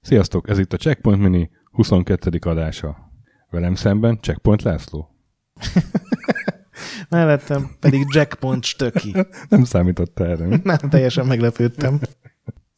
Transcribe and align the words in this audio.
Sziasztok, 0.00 0.48
ez 0.48 0.58
itt 0.58 0.72
a 0.72 0.76
Checkpoint 0.76 1.20
Mini 1.20 1.50
22. 1.70 2.38
adása. 2.40 3.12
Velem 3.50 3.74
szemben 3.74 4.18
Checkpoint 4.20 4.62
László. 4.62 5.14
Mellettem 7.08 7.70
pedig 7.80 8.06
Jackpont 8.08 8.64
stöki. 8.64 9.14
Nem 9.48 9.64
számított 9.64 10.20
erre. 10.20 10.46
Nem, 10.62 10.76
teljesen 10.90 11.26
meglepődtem. 11.26 12.00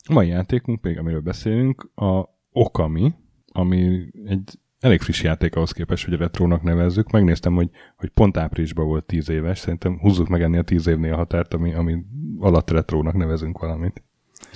A 0.09 0.13
mai 0.13 0.29
játékunk, 0.29 0.83
még 0.83 0.99
amiről 0.99 1.21
beszélünk, 1.21 1.91
a 1.95 2.29
Okami, 2.51 3.15
ami 3.53 4.11
egy 4.25 4.59
elég 4.87 5.01
friss 5.01 5.23
játék 5.23 5.57
ahhoz 5.57 5.73
képest, 5.73 6.05
hogy 6.05 6.15
a 6.15 6.17
retrónak 6.17 6.63
nevezzük. 6.63 7.11
Megnéztem, 7.11 7.55
hogy, 7.55 7.71
hogy 7.97 8.09
pont 8.09 8.37
áprilisban 8.37 8.87
volt 8.87 9.05
10 9.05 9.29
éves. 9.29 9.59
Szerintem 9.59 9.99
húzzuk 9.99 10.29
meg 10.29 10.43
ennél 10.43 10.61
a 10.61 10.65
10 10.65 10.87
évnél 10.87 11.13
a 11.13 11.17
határt, 11.17 11.55
ami, 11.55 11.75
ami 11.75 11.97
alatt 12.39 12.71
retrónak 12.71 13.15
nevezünk 13.15 13.59
valamit. 13.59 14.03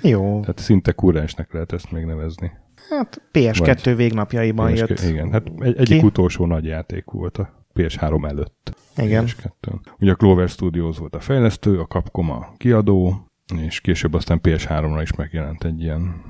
Jó. 0.02 0.40
Tehát 0.40 0.58
szinte 0.58 0.92
kurrensnek 0.92 1.52
lehet 1.52 1.72
ezt 1.72 1.90
még 1.90 2.04
nevezni. 2.04 2.50
Hát 2.90 3.22
PS2 3.32 3.80
Vagy- 3.84 3.96
végnapjaiban 3.96 4.72
PS2 4.72 4.88
jött. 4.88 5.00
Igen, 5.00 5.32
hát 5.32 5.52
egy, 5.58 5.76
egyik 5.76 6.02
utolsó 6.02 6.46
nagy 6.46 6.64
játék 6.64 7.04
volt 7.04 7.38
a 7.38 7.66
PS3 7.74 8.28
előtt. 8.28 8.76
Igen. 8.96 9.24
PS2. 9.26 9.78
Ugye 9.98 10.12
a 10.12 10.14
Clover 10.14 10.48
Studios 10.48 10.98
volt 10.98 11.14
a 11.14 11.20
fejlesztő, 11.20 11.80
a 11.80 11.86
Capcom 11.86 12.30
a 12.30 12.52
kiadó, 12.56 13.26
és 13.56 13.80
később 13.80 14.14
aztán 14.14 14.40
PS3-ra 14.42 14.98
is 15.02 15.14
megjelent 15.14 15.64
egy 15.64 15.80
ilyen 15.80 16.22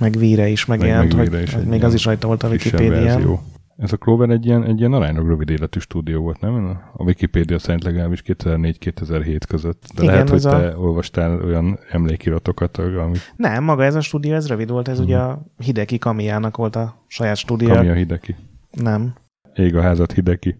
Meg 0.00 0.16
víre 0.16 0.48
is 0.48 0.64
megjelent, 0.64 1.14
meg 1.16 1.28
hogy 1.28 1.42
is 1.42 1.52
hogy 1.52 1.62
egy 1.62 1.68
még 1.68 1.84
az 1.84 1.94
is 1.94 2.04
rajta 2.04 2.26
volt 2.26 2.42
a 2.42 2.48
Wikipédián. 2.48 3.38
Ez 3.76 3.92
a 3.92 3.96
Clover 3.96 4.30
egy 4.30 4.46
ilyen, 4.46 4.64
egy 4.64 4.78
ilyen 4.78 4.92
aránylag 4.92 5.26
rövid 5.28 5.50
életű 5.50 5.78
stúdió 5.78 6.20
volt, 6.22 6.40
nem? 6.40 6.78
A 6.92 7.02
Wikipédia 7.02 7.58
szerint 7.58 7.84
legalábbis 7.84 8.22
2004-2007 8.26 9.40
között. 9.48 9.82
De 9.94 10.02
Igen, 10.02 10.14
lehet, 10.14 10.28
hogy 10.28 10.38
ez 10.38 10.44
a- 10.44 10.50
te 10.60 10.76
olvastál 10.78 11.40
olyan 11.44 11.78
emlékiratokat, 11.90 12.76
amit 12.76 13.32
Nem, 13.36 13.64
maga 13.64 13.84
ez 13.84 13.94
a 13.94 14.00
stúdió, 14.00 14.34
ez 14.34 14.48
rövid 14.48 14.70
volt, 14.70 14.88
ez 14.88 14.96
Mhm. 14.98 15.06
ugye 15.06 15.16
a 15.18 15.42
Hideki 15.56 15.98
Kamiának 15.98 16.56
volt 16.56 16.76
a 16.76 17.04
saját 17.06 17.36
stúdió. 17.36 17.68
Kamiya 17.68 17.94
Hideki. 17.94 18.36
Nem. 18.70 19.14
Ég 19.54 19.76
a 19.76 19.80
házat 19.82 20.12
Hideki. 20.12 20.56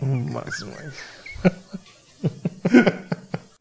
Meg. 0.00 0.44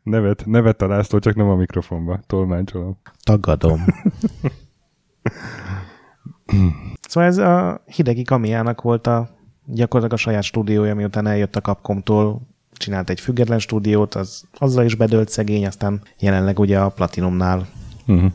Nevet, 0.09 0.45
nevet 0.45 0.77
találsztól, 0.77 1.19
csak 1.19 1.35
nem 1.35 1.49
a 1.49 1.55
mikrofonba. 1.55 2.19
Tolmácsolom. 2.27 2.97
Tagadom. 3.23 3.85
szóval 7.09 7.29
ez 7.29 7.37
a 7.37 7.83
Hideki 7.85 8.23
Kamiának 8.23 8.81
volt 8.81 9.07
a 9.07 9.29
gyakorlatilag 9.65 10.19
a 10.19 10.21
saját 10.21 10.43
stúdiója, 10.43 10.95
miután 10.95 11.27
eljött 11.27 11.55
a 11.55 11.61
Capcomtól, 11.61 12.41
csinált 12.73 13.09
egy 13.09 13.19
független 13.19 13.59
stúdiót, 13.59 14.15
az 14.15 14.43
azzal 14.57 14.85
is 14.85 14.95
bedölt 14.95 15.29
szegény, 15.29 15.65
aztán 15.65 16.01
jelenleg 16.19 16.59
ugye 16.59 16.79
a 16.79 16.89
Platinumnál 16.89 17.67
Uh-huh. 18.09 18.31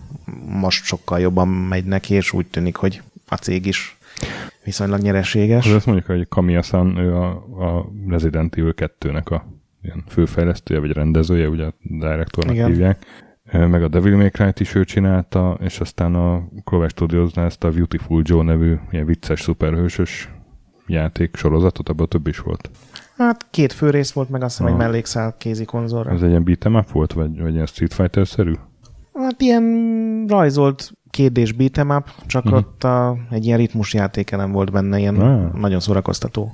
most 0.61 0.85
sokkal 0.85 1.21
jobban 1.21 1.49
megy 1.49 1.85
neki, 1.85 2.15
és 2.15 2.33
úgy 2.33 2.47
tűnik, 2.47 2.77
hogy 2.77 3.03
a 3.29 3.35
cég 3.35 3.67
is 3.67 3.97
viszonylag 4.65 5.01
nyereséges. 5.01 5.67
Az 5.67 5.73
azt 5.73 5.87
mondjuk, 5.87 6.07
hogy 6.07 6.29
Kamiya-san, 6.29 6.97
ő 6.97 7.15
a, 7.15 7.31
a 7.59 7.91
Resident 8.09 8.57
Evil 8.57 8.75
2-nek 8.77 9.33
a 9.33 9.45
ilyen 9.85 10.05
főfejlesztője, 10.09 10.81
vagy 10.81 10.93
rendezője, 10.93 11.49
ugye 11.49 11.65
a 11.65 11.75
direktornak 11.81 12.55
Igen. 12.55 12.69
hívják. 12.69 13.05
Meg 13.53 13.83
a 13.83 13.89
Devil 13.89 14.17
May 14.17 14.31
Cry-t 14.31 14.61
is 14.61 14.75
ő 14.75 14.85
csinálta, 14.85 15.59
és 15.61 15.81
aztán 15.81 16.15
a 16.15 16.49
Clover 16.65 16.91
Studiosnál 16.91 17.47
ezt 17.47 17.65
a 17.65 17.71
Beautiful 17.71 18.23
Joe 18.25 18.43
nevű 18.43 18.75
ilyen 18.91 19.07
vicces, 19.07 19.41
szuperhősös 19.41 20.31
játék 20.87 21.37
sorozatot, 21.37 21.89
abban 21.89 22.09
több 22.09 22.27
is 22.27 22.39
volt. 22.39 22.71
Hát 23.17 23.47
két 23.51 23.73
főrész 23.73 24.13
volt, 24.13 24.29
meg 24.31 24.43
azt 24.43 24.57
hiszem 24.57 24.73
Aha. 24.73 24.83
mellékszál 24.83 25.35
kézi 25.39 25.65
konzolra. 25.65 26.11
Ez 26.11 26.23
egy 26.23 26.29
ilyen 26.29 26.45
beat'em 26.47 26.79
up 26.79 26.91
volt, 26.91 27.13
vagy, 27.13 27.41
vagy 27.41 27.55
ilyen 27.55 27.67
Street 27.67 27.95
Fighter-szerű? 27.95 28.53
Hát 29.15 29.41
ilyen 29.41 30.25
rajzolt 30.29 30.93
kérdés 31.11 31.55
beat'em 31.59 31.97
up, 31.97 32.09
csak 32.27 32.45
uh-huh. 32.45 32.61
ott 32.61 32.85
a, 32.85 33.17
egy 33.31 33.45
ilyen 33.45 33.59
ritmusjátékelem 33.59 34.53
volt 34.53 34.73
benne, 34.73 34.99
ilyen 34.99 35.17
Ah. 35.17 35.53
nagyon 35.53 35.81
szórakoztató 35.81 36.53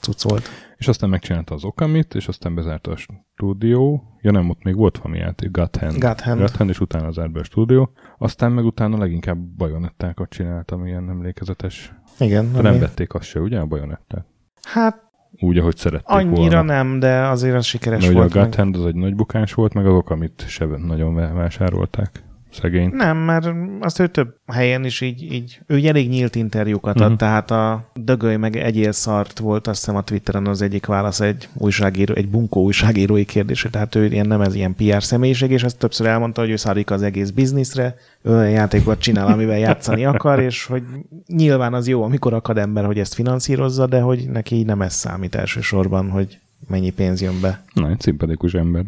cucc 0.00 0.22
volt. 0.22 0.48
És 0.76 0.88
aztán 0.88 1.10
megcsinálta 1.10 1.54
az 1.54 1.64
Okamit, 1.64 2.14
és 2.14 2.28
aztán 2.28 2.54
bezárta 2.54 2.90
a 2.90 2.96
stúdió. 2.96 4.02
Ja 4.20 4.30
nem, 4.30 4.50
ott 4.50 4.62
még 4.62 4.76
volt 4.76 4.98
valami 4.98 5.18
játék, 5.18 5.50
God 5.50 5.76
Hand. 5.76 5.98
God 5.98 6.20
Hand. 6.20 6.38
God 6.40 6.56
Hand, 6.56 6.70
és 6.70 6.80
utána 6.80 7.10
zárt 7.10 7.32
be 7.32 7.40
a 7.40 7.44
stúdió. 7.44 7.90
Aztán 8.18 8.52
meg 8.52 8.64
utána 8.64 8.98
leginkább 8.98 9.38
bajonettákat 9.38 10.28
csináltam, 10.28 10.86
ilyen 10.86 11.08
emlékezetes. 11.08 11.94
Igen. 12.18 12.52
De 12.52 12.58
ami- 12.58 12.68
nem 12.68 12.78
vették 12.78 13.14
azt 13.14 13.26
se, 13.26 13.40
ugye, 13.40 13.58
a 13.58 13.66
bajonettát? 13.66 14.26
Hát 14.62 15.02
Úgy, 15.40 15.58
ahogy 15.58 15.76
szerették 15.76 16.16
annyira 16.16 16.34
volna. 16.56 16.62
nem, 16.62 16.98
de 16.98 17.26
azért 17.26 17.54
az 17.54 17.64
sikeres 17.64 18.00
Mert 18.00 18.10
ugye 18.10 18.18
a 18.18 18.28
volt. 18.28 18.34
Meg. 18.34 18.54
Hand 18.54 18.76
az 18.76 18.86
egy 18.86 18.94
nagy 18.94 19.14
bukás 19.14 19.52
volt, 19.52 19.74
meg 19.74 19.86
az 19.86 19.92
Okamit 19.92 20.44
se 20.46 20.64
nagyon 20.64 21.14
vásárolták. 21.14 22.24
Szegény. 22.60 22.90
Nem, 22.92 23.16
mert 23.16 23.48
azt 23.80 23.98
ő 23.98 24.06
több 24.06 24.36
helyen 24.46 24.84
is 24.84 25.00
így, 25.00 25.32
így 25.32 25.60
ő 25.66 25.76
ugye 25.76 25.88
elég 25.88 26.08
nyílt 26.08 26.34
interjúkat 26.34 27.00
ad, 27.00 27.08
Mhm. 27.08 27.18
tehát 27.18 27.50
a 27.50 27.90
dögölj 27.94 28.36
meg 28.36 28.56
egyél 28.56 28.92
szart 28.92 29.38
volt, 29.38 29.66
azt 29.66 29.78
hiszem 29.78 29.96
a 29.96 30.02
Twitteren 30.02 30.46
az 30.46 30.62
egyik 30.62 30.86
válasz 30.86 31.20
egy 31.20 31.48
újságíró, 31.54 32.14
egy 32.14 32.28
bunkó 32.28 32.62
újságírói 32.62 33.24
kérdésre, 33.24 33.68
tehát 33.70 33.94
ő 33.94 34.06
ilyen 34.06 34.26
nem 34.26 34.40
ez 34.40 34.54
ilyen 34.54 34.74
PR 34.74 35.02
személyiség, 35.02 35.50
és 35.50 35.62
ezt 35.62 35.78
többször 35.78 36.06
elmondta, 36.06 36.40
hogy 36.40 36.50
ő 36.50 36.56
szarik 36.56 36.90
az 36.90 37.02
egész 37.02 37.30
bizniszre, 37.30 37.96
ő 38.22 38.30
olyan 38.30 38.50
játékot 38.50 38.98
csinál, 38.98 39.26
amivel 39.26 39.58
játszani 39.58 40.04
akar, 40.14 40.40
és 40.40 40.64
hogy 40.64 40.82
nyilván 41.26 41.74
az 41.74 41.88
jó, 41.88 42.02
amikor 42.02 42.32
akad 42.34 42.58
ember, 42.58 42.84
hogy 42.84 42.98
ezt 42.98 43.14
finanszírozza, 43.14 43.86
de 43.86 44.00
hogy 44.00 44.28
neki 44.32 44.62
nem 44.62 44.82
ez 44.82 44.92
számít 44.94 45.34
elsősorban, 45.34 46.10
hogy 46.10 46.38
mennyi 46.68 46.90
pénz 46.90 47.22
jön 47.22 47.40
be. 47.40 47.64
Na, 47.74 47.88
egy 47.90 48.00
szimpatikus 48.00 48.54
ember. 48.54 48.84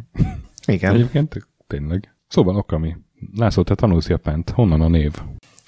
Igen. 0.66 0.94
Egyébként 0.94 1.46
tényleg. 1.66 2.14
Szóval 2.28 2.56
Okami. 2.56 2.96
László, 3.36 3.62
te 3.62 3.74
tanulsz 3.74 4.08
japánt. 4.08 4.50
Honnan 4.50 4.80
a 4.80 4.88
név? 4.88 5.12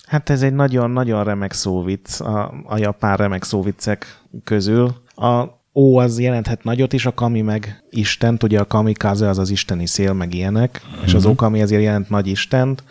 Hát 0.07 0.31
ez 0.31 0.43
egy 0.43 0.53
nagyon-nagyon 0.53 1.25
remek 1.25 1.53
szóvic 1.53 2.21
a, 2.21 2.55
a 2.65 2.79
japán 2.79 3.17
remek 3.17 3.45
szóvicek 3.45 4.21
közül. 4.45 4.95
A 5.15 5.57
ó 5.75 5.99
az 5.99 6.21
jelenthet 6.21 6.65
nagyot 6.65 6.93
is, 6.93 7.07
a 7.07 7.15
kami 7.15 7.41
meg 7.41 7.85
istent, 7.91 8.43
ugye 8.43 8.61
a 8.61 8.67
kamikaze 8.67 9.29
az 9.29 9.39
az 9.39 9.51
isteni 9.51 9.87
szél, 9.87 10.13
meg 10.13 10.35
ilyenek, 10.35 10.83
mm-hmm. 10.87 11.05
és 11.05 11.15
az 11.15 11.27
okami 11.27 11.61
ezért 11.61 11.83
jelent 11.83 12.11
nagy 12.11 12.27
istent, 12.27 12.85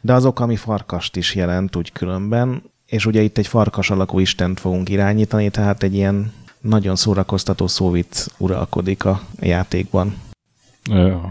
de 0.00 0.12
az 0.12 0.24
okami 0.24 0.56
farkast 0.56 1.16
is 1.16 1.34
jelent 1.34 1.76
úgy 1.76 1.92
különben, 1.92 2.62
és 2.86 3.06
ugye 3.06 3.20
itt 3.20 3.38
egy 3.38 3.46
farkas 3.46 3.90
alakú 3.90 4.18
istent 4.18 4.60
fogunk 4.60 4.88
irányítani, 4.88 5.50
tehát 5.50 5.82
egy 5.82 5.94
ilyen 5.94 6.32
nagyon 6.60 6.96
szórakoztató 6.96 7.66
szóvic 7.66 8.26
uralkodik 8.38 9.04
a 9.04 9.20
játékban. 9.40 10.14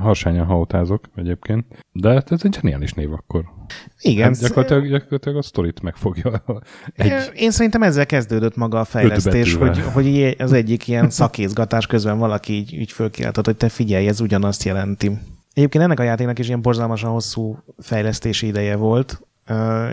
Harsányan 0.01 0.45
hautázok 0.45 1.09
egyébként, 1.15 1.65
de 1.91 2.09
hát 2.13 2.31
ez 2.31 2.39
egy 2.43 2.53
zseniális 2.53 2.93
név 2.93 3.13
akkor. 3.13 3.43
Igen, 4.01 4.27
Hát 4.27 4.39
gyakorlatilag, 4.41 4.87
gyakorlatilag 4.87 5.37
a 5.37 5.41
sztorit 5.41 5.81
megfogja 5.81 6.43
egy... 6.95 7.31
Én 7.35 7.51
szerintem 7.51 7.83
ezzel 7.83 8.05
kezdődött 8.05 8.55
maga 8.55 8.79
a 8.79 8.85
fejlesztés, 8.85 9.53
hogy, 9.53 9.79
hogy 9.93 10.35
az 10.39 10.53
egyik 10.53 10.87
ilyen 10.87 11.09
szakézgatás 11.09 11.87
közben 11.87 12.17
valaki 12.17 12.53
így, 12.53 12.73
így 12.73 12.91
fölkiáltott, 12.91 13.45
hogy 13.45 13.57
te 13.57 13.69
figyelj, 13.69 14.07
ez 14.07 14.21
ugyanazt 14.21 14.63
jelenti. 14.63 15.11
Egyébként 15.53 15.83
ennek 15.83 15.99
a 15.99 16.03
játéknak 16.03 16.39
is 16.39 16.47
ilyen 16.47 16.61
borzalmasan 16.61 17.11
hosszú 17.11 17.57
fejlesztési 17.79 18.47
ideje 18.47 18.75
volt, 18.75 19.21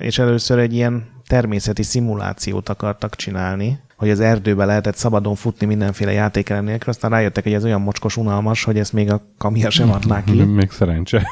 és 0.01 0.19
először 0.19 0.59
egy 0.59 0.75
ilyen 0.75 1.07
természeti 1.27 1.83
szimulációt 1.83 2.69
akartak 2.69 3.17
csinálni, 3.17 3.79
hogy 3.99 4.11
az 4.11 4.21
erdőbe 4.21 4.65
lehetett 4.65 4.97
szabadon 4.97 5.35
futni 5.35 5.67
mindenféle 5.67 6.13
játékelem 6.13 6.65
nélkül, 6.65 6.89
aztán 6.89 7.11
rájöttek, 7.11 7.43
hogy 7.45 7.53
ez 7.53 7.65
olyan 7.65 7.81
mocskos 7.81 8.17
unalmas, 8.17 8.65
hogy 8.65 8.79
ezt 8.79 8.93
még 8.93 9.11
a 9.11 9.23
kamia 9.39 9.71
sem 9.71 9.91
adná 9.93 10.25
ki. 10.25 10.43
Még 10.61 10.71
szerencse. 10.71 11.29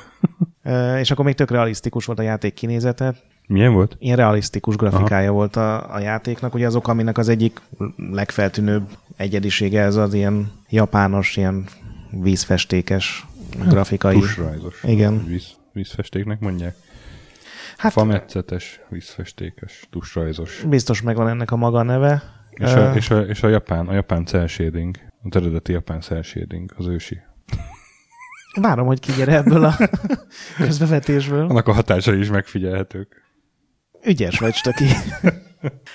És 1.00 1.10
akkor 1.10 1.25
még 1.25 1.34
tök 1.34 1.50
realisztikus 1.50 2.04
volt 2.04 2.19
a 2.19 2.22
játék 2.22 2.54
kinézete, 2.54 3.15
Milyen 3.47 3.72
volt? 3.72 3.97
ilyen 3.99 4.16
realisztikus 4.16 4.77
grafikája 4.77 5.28
Aha. 5.28 5.37
volt 5.37 5.56
a, 5.56 5.94
a 5.94 5.99
játéknak. 6.00 6.54
Ugye 6.54 6.66
azok, 6.66 6.88
aminek 6.88 7.19
az 7.19 7.28
egyik 7.28 7.60
legfeltűnőbb 7.97 8.88
egyedisége 9.16 9.81
ez 9.81 9.97
az 9.97 10.15
ilyen 10.15 10.53
japános, 10.69 11.36
ilyen 11.36 11.65
vízfestékes 12.10 13.27
grafikai. 13.69 14.19
Tusrajzos. 14.19 14.83
Igen. 14.83 15.24
Víz, 15.27 15.47
vízfestéknek 15.72 16.41
mondják. 16.41 16.77
Hát 17.77 17.92
Fametszetes, 17.92 18.80
vízfestékes, 18.89 19.86
tusrajzos. 19.91 20.65
biztos 20.69 21.03
megvan 21.03 21.28
ennek 21.28 21.51
a 21.51 21.57
maga 21.57 21.83
neve. 21.83 22.22
És 22.58 22.72
a, 22.72 22.94
és 22.94 23.10
a, 23.10 23.20
és 23.20 23.42
a 23.42 23.48
japán, 23.48 23.88
a 23.88 23.92
japán 23.92 24.24
cel 24.24 24.47
shading, 24.47 24.97
az 25.22 25.36
eredeti 25.36 25.72
japán 25.72 26.00
cel 26.00 26.22
shading, 26.22 26.74
az 26.76 26.86
ősi. 26.86 27.18
Várom, 28.60 28.86
hogy 28.86 29.00
kigyere 29.00 29.36
ebből 29.36 29.64
a 29.64 29.74
közbevetésből. 30.56 31.47
Annak 31.48 31.68
a 31.68 31.72
hatásai 31.72 32.18
is 32.18 32.28
megfigyelhetők. 32.28 33.22
Ügyes 34.04 34.38
vagy, 34.38 34.54
Stöki. 34.54 34.86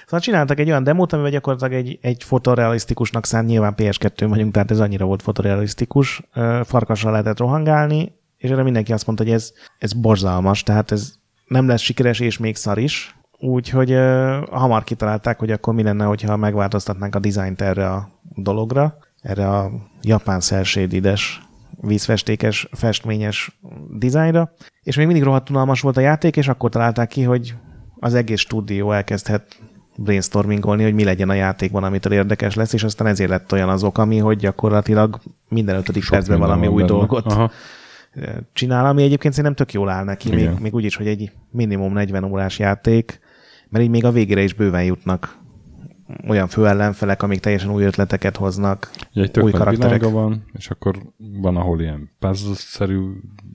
Szóval 0.04 0.20
csináltak 0.20 0.60
egy 0.60 0.70
olyan 0.70 0.84
demót, 0.84 1.14
amivel 1.14 1.32
gyakorlatilag 1.32 1.74
egy, 1.86 2.00
egy 2.02 2.24
fotorealisztikusnak 2.24 3.26
szánt, 3.26 3.48
nyilván 3.48 3.74
PS2 3.78 4.26
vagyunk, 4.30 4.54
tehát 4.54 4.72
ez 4.72 4.80
annyira 4.80 5.06
volt 5.06 5.22
fotorealisztikus, 5.22 6.22
ö, 6.34 6.62
farkasra 6.64 7.12
lehetett 7.12 7.40
rohangálni, 7.40 8.16
és 8.38 8.50
erre 8.50 8.64
mindenki 8.64 8.94
azt 8.94 9.06
mondta, 9.06 9.24
hogy 9.24 9.34
ez, 9.34 9.52
ez 9.78 9.94
borzalmas, 9.94 10.64
tehát 10.64 10.92
ez 10.92 11.14
nem 11.46 11.68
lesz 11.68 11.82
sikeres, 11.82 12.20
és 12.20 12.38
még 12.38 12.56
szar 12.56 12.78
is. 12.78 13.16
Úgyhogy 13.44 13.92
uh, 13.94 14.48
hamar 14.50 14.84
kitalálták, 14.84 15.40
hogy 15.40 15.52
akkor 15.52 15.74
mi 15.74 15.84
lenne, 15.84 16.06
hogyha 16.06 16.36
megváltoztatnánk 16.36 17.16
a 17.16 17.20
dizájnt 17.20 17.62
erre 17.62 17.90
a 17.90 18.10
dologra, 18.36 18.98
erre 19.22 19.50
a 19.50 19.72
japán 20.02 20.40
szersédides 20.40 21.42
vízfestékes, 21.82 22.70
festményes 22.72 23.60
dizájnra, 23.98 24.52
és 24.84 24.96
még 24.96 25.06
mindig 25.06 25.24
rohadt 25.24 25.50
unalmas 25.50 25.82
volt 25.82 25.98
a 25.98 26.02
játék, 26.02 26.38
és 26.38 26.48
akkor 26.48 26.70
találták 26.70 27.08
ki, 27.08 27.24
hogy 27.24 27.56
az 28.00 28.14
egész 28.14 28.40
stúdió 28.40 28.92
elkezdhet 28.92 29.60
brainstormingolni, 29.96 30.84
hogy 30.84 30.94
mi 30.94 31.04
legyen 31.04 31.30
a 31.30 31.34
játékban, 31.34 31.84
amitől 31.84 32.14
érdekes 32.14 32.56
lesz, 32.56 32.74
és 32.74 32.84
aztán 32.84 33.08
ezért 33.08 33.30
lett 33.30 33.52
olyan 33.52 33.70
az 33.70 33.84
ami, 33.84 34.18
hogy 34.18 34.38
gyakorlatilag 34.38 35.20
minden 35.50 35.76
ötödik 35.76 36.04
Sok 36.04 36.12
percben 36.12 36.40
valami 36.40 36.68
új 36.68 36.82
benne. 36.82 36.98
dolgot 36.98 37.26
Aha. 37.26 37.52
csinál, 38.54 38.86
ami 38.86 39.04
egyébként 39.04 39.34
szerintem 39.34 39.66
tök 39.66 39.74
jól 39.74 39.90
áll 39.90 40.04
neki, 40.04 40.30
még, 40.30 40.50
még 40.60 40.74
úgy 40.74 40.84
is, 40.84 40.96
hogy 40.96 41.08
egy 41.08 41.32
minimum 41.52 41.94
40 41.94 42.24
órás 42.24 42.60
játék, 42.60 43.20
mert 43.72 43.84
így 43.84 43.90
még 43.90 44.06
a 44.06 44.12
végére 44.12 44.42
is 44.42 44.54
bőven 44.54 44.84
jutnak 44.84 45.40
olyan 46.28 46.48
főellenfelek, 46.48 47.24
amik 47.24 47.40
teljesen 47.40 47.72
új 47.72 47.84
ötleteket 47.84 48.38
hoznak, 48.38 48.92
ja, 49.14 49.24
egy 49.24 49.40
új 49.40 49.52
karakterek. 49.52 50.04
van, 50.04 50.46
és 50.54 50.70
akkor 50.70 50.96
van, 51.18 51.58
ahol 51.58 51.82
ilyen 51.82 52.10
puzzle-szerű 52.20 53.00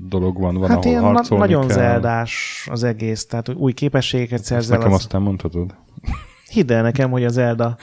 dolog 0.09 0.41
van, 0.41 0.55
van, 0.55 0.69
hát 0.69 0.79
ahol 0.79 0.91
ilyen 0.91 1.03
harcolni 1.03 1.45
nagyon 1.45 1.67
kell. 1.67 1.77
zeldás 1.77 2.67
az 2.71 2.83
egész, 2.83 3.27
tehát 3.27 3.49
új 3.49 3.73
képességeket 3.73 4.45
szerzel. 4.45 4.77
nekem 4.77 4.93
az... 4.93 4.99
aztán 4.99 5.23
mondhatod. 5.23 5.75
Hidd 6.51 6.73
el 6.73 6.83
nekem, 6.83 7.11
hogy 7.11 7.25
a 7.25 7.29
Zelda 7.29 7.77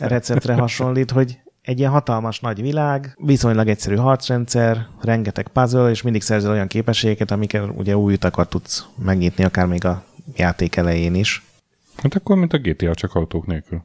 receptre 0.00 0.54
hasonlít, 0.54 1.10
hogy 1.10 1.38
egy 1.62 1.78
ilyen 1.78 1.90
hatalmas 1.90 2.40
nagy 2.40 2.60
világ, 2.60 3.16
viszonylag 3.24 3.68
egyszerű 3.68 3.96
harcrendszer, 3.96 4.86
rengeteg 5.00 5.48
puzzle, 5.48 5.90
és 5.90 6.02
mindig 6.02 6.22
szerzel 6.22 6.50
olyan 6.50 6.66
képességeket, 6.66 7.30
amikkel 7.30 7.68
ugye 7.76 7.96
új 7.96 8.12
utakat 8.12 8.48
tudsz 8.48 8.86
megnyitni, 9.04 9.44
akár 9.44 9.66
még 9.66 9.84
a 9.84 10.04
játék 10.36 10.76
elején 10.76 11.14
is. 11.14 11.47
Hát 12.02 12.14
akkor, 12.14 12.36
mint 12.36 12.52
a 12.52 12.58
GTA, 12.58 12.94
csak 12.94 13.14
autók 13.14 13.46
nélkül. 13.46 13.82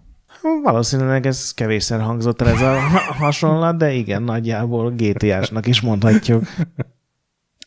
Valószínűleg 0.64 1.26
ez 1.26 1.54
kevésszer 1.54 2.02
hangzott 2.02 2.42
el 2.42 2.48
ez 2.48 2.62
a 2.62 2.80
hasonlat, 3.24 3.78
de 3.78 3.92
igen, 3.92 4.24
nagyjából 4.24 4.92
GTA-snak 4.92 5.68
is 5.68 5.82
mondhatjuk. 5.82 6.44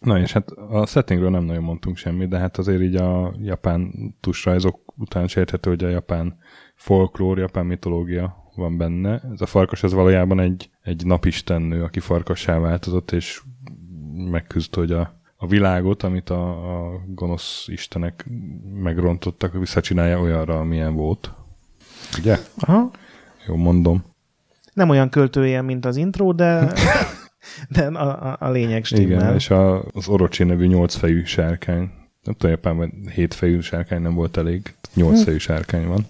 Na 0.01 0.19
és 0.19 0.33
hát 0.33 0.51
a 0.51 0.87
settingről 0.87 1.31
nem 1.31 1.45
nagyon 1.45 1.63
mondtunk 1.63 1.97
semmit, 1.97 2.29
de 2.29 2.39
hát 2.39 2.57
azért 2.57 2.83
így 2.83 2.95
a 2.95 3.35
japán 3.43 3.93
tusrajzok 4.21 4.95
után 4.97 5.25
is 5.25 5.35
érthető, 5.35 5.71
hogy 5.71 5.85
a 5.85 5.89
japán 5.89 6.39
folklór, 6.75 7.39
japán 7.39 7.67
mitológia 7.67 8.37
van 8.55 8.77
benne. 8.77 9.21
Ez 9.33 9.41
a 9.41 9.47
farkas 9.47 9.83
ez 9.83 9.93
valójában 9.93 10.41
egy, 10.41 10.71
egy 10.83 11.07
napistennő, 11.07 11.83
aki 11.83 12.01
farkassá 12.01 12.59
változott, 12.59 13.13
és 13.13 13.43
megküzd, 14.31 14.75
hogy 14.75 14.93
a, 14.93 15.16
a 15.37 15.47
világot, 15.47 16.03
amit 16.03 16.31
a, 16.31 16.49
a 16.49 17.01
gonosz 17.07 17.65
istenek 17.67 18.27
megrontottak, 18.75 19.53
visszacsinálja 19.53 20.21
olyanra, 20.21 20.59
amilyen 20.59 20.95
volt. 20.95 21.31
Ugye? 22.19 22.39
Aha. 22.57 22.91
Jó, 23.47 23.57
mondom. 23.57 24.05
Nem 24.73 24.89
olyan 24.89 25.09
költője, 25.09 25.63
mint 25.63 25.85
az 25.85 25.97
intro, 25.97 26.33
de, 26.33 26.73
de 27.69 27.87
a, 27.87 28.31
a, 28.31 28.37
a 28.41 28.51
lényeg 28.51 28.85
stimmel. 28.85 29.21
Igen, 29.21 29.35
és 29.35 29.51
a, 29.51 29.83
az 29.83 30.09
Orochi 30.09 30.45
nevű 30.45 30.67
nyolcfejű 30.67 31.25
sárkány. 31.25 31.91
Nem 32.23 32.35
tudom, 32.35 32.51
Japánban 32.51 32.93
hétfejű 33.15 33.61
sárkány 33.61 34.03
nem 34.03 34.15
volt 34.15 34.37
elég. 34.37 34.75
Nyolcfejű 34.95 35.39
sárkány 35.39 35.87
van. 35.87 36.07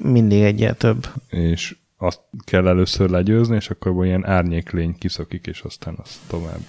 Mindig 0.00 0.42
egyet 0.42 0.78
több. 0.78 1.06
És 1.28 1.76
azt 1.96 2.20
kell 2.44 2.68
először 2.68 3.10
legyőzni, 3.10 3.56
és 3.56 3.70
akkor 3.70 4.06
ilyen 4.06 4.26
árnyéklény 4.26 4.98
kiszakik, 4.98 5.46
és 5.46 5.60
aztán 5.60 5.94
azt 6.02 6.18
tovább. 6.26 6.60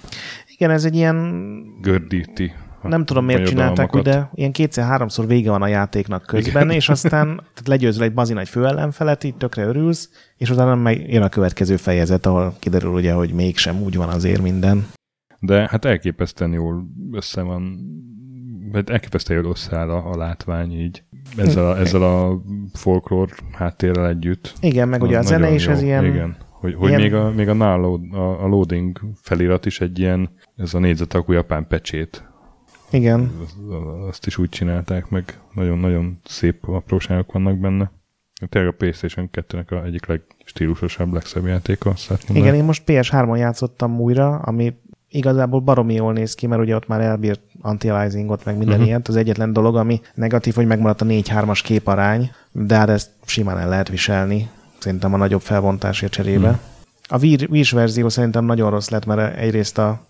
Igen, 0.60 0.72
ez 0.72 0.84
egy 0.84 0.94
ilyen... 0.94 1.62
Gördíti 1.80 2.52
nem 2.82 3.04
tudom, 3.04 3.24
miért 3.24 3.46
csinálták 3.46 3.90
de 3.90 4.30
ilyen 4.34 4.52
kétszer-háromszor 4.52 5.26
vége 5.26 5.50
van 5.50 5.62
a 5.62 5.66
játéknak 5.66 6.22
közben, 6.22 6.62
Igen. 6.62 6.76
és 6.76 6.88
aztán 6.88 7.26
tehát 7.26 7.68
legyőzöl 7.68 8.02
egy 8.02 8.14
bazin 8.14 8.38
egy 8.38 8.48
főellenfelet, 8.48 9.24
így 9.24 9.34
tökre 9.34 9.64
örülsz, 9.64 10.10
és 10.36 10.50
utána 10.50 10.74
meg 10.74 11.12
jön 11.12 11.22
a 11.22 11.28
következő 11.28 11.76
fejezet, 11.76 12.26
ahol 12.26 12.54
kiderül 12.58 12.90
ugye, 12.90 13.12
hogy 13.12 13.32
mégsem 13.32 13.82
úgy 13.82 13.96
van 13.96 14.08
azért 14.08 14.42
minden. 14.42 14.86
De 15.38 15.68
hát 15.70 15.84
elképesztően 15.84 16.52
jól 16.52 16.86
össze 17.12 17.42
van, 17.42 17.78
vagy 18.72 18.90
elképesztően 18.90 19.42
jól 19.42 19.50
összeáll 19.50 19.90
a, 19.90 20.10
a 20.10 20.16
látvány 20.16 20.80
így, 20.80 21.02
ezzel 21.36 21.70
a, 21.70 21.78
ezzel 21.78 22.02
a 22.02 22.42
folklór 22.72 23.28
háttérrel 23.52 24.08
együtt. 24.08 24.52
Igen, 24.60 24.88
meg 24.88 25.02
ugye 25.02 25.18
a 25.18 25.22
zene 25.22 25.50
is 25.50 25.66
ez 25.66 25.82
ilyen... 25.82 26.04
Igen, 26.04 26.36
hogy, 26.60 26.74
hogy 26.74 26.88
ilyen... 26.88 27.00
még, 27.00 27.14
a, 27.14 27.30
még 27.30 27.48
a, 27.48 27.52
náló, 27.52 28.00
a, 28.12 28.44
a 28.44 28.46
loading 28.46 29.00
felirat 29.22 29.66
is 29.66 29.80
egy 29.80 29.98
ilyen, 29.98 30.30
ez 30.56 30.74
a 30.74 30.78
négyzetakú 30.78 31.32
japán 31.32 31.66
pecsét 31.66 32.24
igen. 32.90 33.32
Azt 34.08 34.26
is 34.26 34.38
úgy 34.38 34.48
csinálták 34.48 35.08
meg, 35.08 35.38
nagyon-nagyon 35.54 36.20
szép 36.24 36.68
apróságok 36.68 37.32
vannak 37.32 37.58
benne. 37.58 37.90
Tényleg 38.48 38.70
a 38.72 38.76
PlayStation 38.76 39.30
2-nek 39.32 39.68
a 39.68 39.84
egyik 39.84 40.06
legstílusosabb, 40.06 41.12
legszebb 41.12 41.46
játéka, 41.46 41.90
azt 41.90 42.24
Igen, 42.28 42.54
én 42.54 42.64
most 42.64 42.82
PS3-on 42.86 43.38
játszottam 43.38 44.00
újra, 44.00 44.36
ami 44.36 44.74
igazából 45.08 45.60
baromi 45.60 45.94
jól 45.94 46.12
néz 46.12 46.34
ki, 46.34 46.46
mert 46.46 46.60
ugye 46.60 46.74
ott 46.74 46.86
már 46.86 47.00
elbírt 47.00 47.40
anti-aliasingot, 47.60 48.44
meg 48.44 48.56
minden 48.56 48.74
uh-huh. 48.74 48.88
ilyet. 48.88 49.08
Az 49.08 49.16
egyetlen 49.16 49.52
dolog, 49.52 49.76
ami 49.76 50.00
negatív, 50.14 50.54
hogy 50.54 50.66
megmaradt 50.66 51.00
a 51.00 51.06
4-3-as 51.06 51.60
képarány, 51.64 52.30
de 52.52 52.76
hát 52.76 52.88
ezt 52.88 53.10
simán 53.26 53.58
el 53.58 53.68
lehet 53.68 53.88
viselni, 53.88 54.48
szerintem 54.82 55.14
a 55.14 55.16
nagyobb 55.16 55.40
felbontásért 55.40 56.12
cserébe. 56.12 56.48
Uh-huh. 56.48 56.60
A 57.08 57.18
Wii 57.50 57.64
verzió 57.70 58.08
szerintem 58.08 58.44
nagyon 58.44 58.70
rossz 58.70 58.88
lett, 58.88 59.06
mert 59.06 59.36
egyrészt 59.36 59.78
a, 59.78 60.00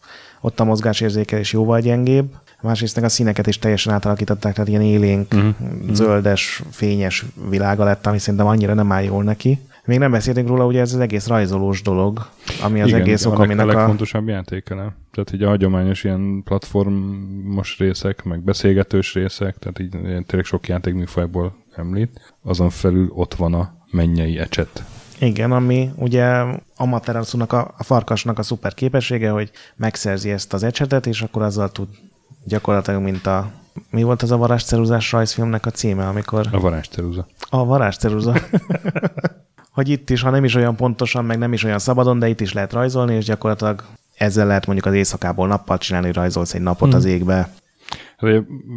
ott 0.41 0.61
a 0.61 0.65
mozgásérzékelés 0.65 1.53
jóval 1.53 1.81
gyengébb, 1.81 2.35
másrészt 2.63 2.97
a 2.97 3.09
színeket 3.09 3.47
is 3.47 3.59
teljesen 3.59 3.93
átalakították, 3.93 4.55
tehát 4.55 4.69
ilyen 4.69 4.83
élénk, 4.83 5.35
uh-huh. 5.35 5.55
zöldes, 5.93 6.63
fényes 6.71 7.25
világa 7.49 7.85
lett, 7.85 8.07
ami 8.07 8.19
szerintem 8.19 8.49
annyira 8.49 8.75
nem 8.75 8.93
áll 8.93 9.03
jól 9.03 9.23
neki. 9.23 9.59
Még 9.85 9.99
nem 9.99 10.11
beszéltünk 10.11 10.49
róla, 10.49 10.67
ugye 10.67 10.81
ez 10.81 10.95
az 10.95 11.01
egész 11.01 11.27
rajzolós 11.27 11.83
dolog, 11.83 12.27
ami 12.63 12.81
az 12.81 12.89
Igen, 12.89 13.01
egész 13.01 13.25
ok, 13.25 13.39
aminek 13.39 13.67
a... 13.67 13.73
legfontosabb 13.73 14.29
játékele. 14.29 14.93
Tehát 15.13 15.33
így 15.33 15.43
a 15.43 15.49
hagyományos 15.49 16.05
ilyen 16.05 16.43
platformos 16.45 17.79
részek, 17.79 18.25
meg 18.25 18.41
beszélgetős 18.41 19.15
részek, 19.15 19.57
tehát 19.59 19.79
így 19.79 19.91
tényleg 20.27 20.45
sok 20.45 20.69
játékműfajból 20.69 21.55
említ. 21.77 22.35
Azon 22.43 22.71
felül 22.71 23.11
ott 23.15 23.35
van 23.35 23.55
a 23.55 23.79
mennyei 23.91 24.39
ecset. 24.39 24.85
Igen, 25.19 25.53
ami 25.53 25.91
ugye 25.97 26.45
Amaterasu-nak, 26.77 27.53
a, 27.53 27.75
a 27.79 27.83
farkasnak 27.83 28.39
a 28.39 28.43
szuper 28.43 28.75
képessége, 28.75 29.31
hogy 29.31 29.51
megszerzi 29.77 30.31
ezt 30.31 30.53
az 30.53 30.63
ecsetet, 30.63 31.07
és 31.07 31.23
akkor 31.23 31.43
azzal 31.43 31.71
tud 31.71 31.89
gyakorlatilag, 32.45 33.03
mint 33.03 33.27
a 33.27 33.51
mi 33.91 34.03
volt 34.03 34.23
az 34.23 34.31
a 34.31 34.37
varázsceruzás 34.37 35.13
rajzfilmnek 35.13 35.67
a 35.67 35.71
címe, 35.71 36.09
amikor... 36.09 36.47
A 36.53 36.61
varázsceruza. 36.61 37.27
A 37.51 37.65
varázsceruza. 37.65 38.35
hogy 39.71 39.89
itt 39.89 40.11
is, 40.11 40.23
ha 40.23 40.31
nem 40.31 40.45
is 40.45 40.55
olyan 40.55 40.77
pontosan, 40.77 41.25
meg 41.25 41.39
nem 41.39 41.53
is 41.53 41.65
olyan 41.65 41.79
szabadon, 41.79 42.19
de 42.19 42.29
itt 42.29 42.41
is 42.41 42.53
lehet 42.53 42.73
rajzolni, 42.73 43.15
és 43.15 43.25
gyakorlatilag 43.25 43.85
ezzel 44.17 44.47
lehet 44.47 44.67
mondjuk 44.67 44.87
az 44.87 44.95
éjszakából 44.95 45.47
nappal 45.47 45.79
csinálni, 45.79 46.13
rajzolsz 46.13 46.55
egy 46.55 46.61
napot 46.61 46.89
hmm. 46.89 46.97
az 46.97 47.05
égbe. 47.05 47.49
Hát, 48.17 48.31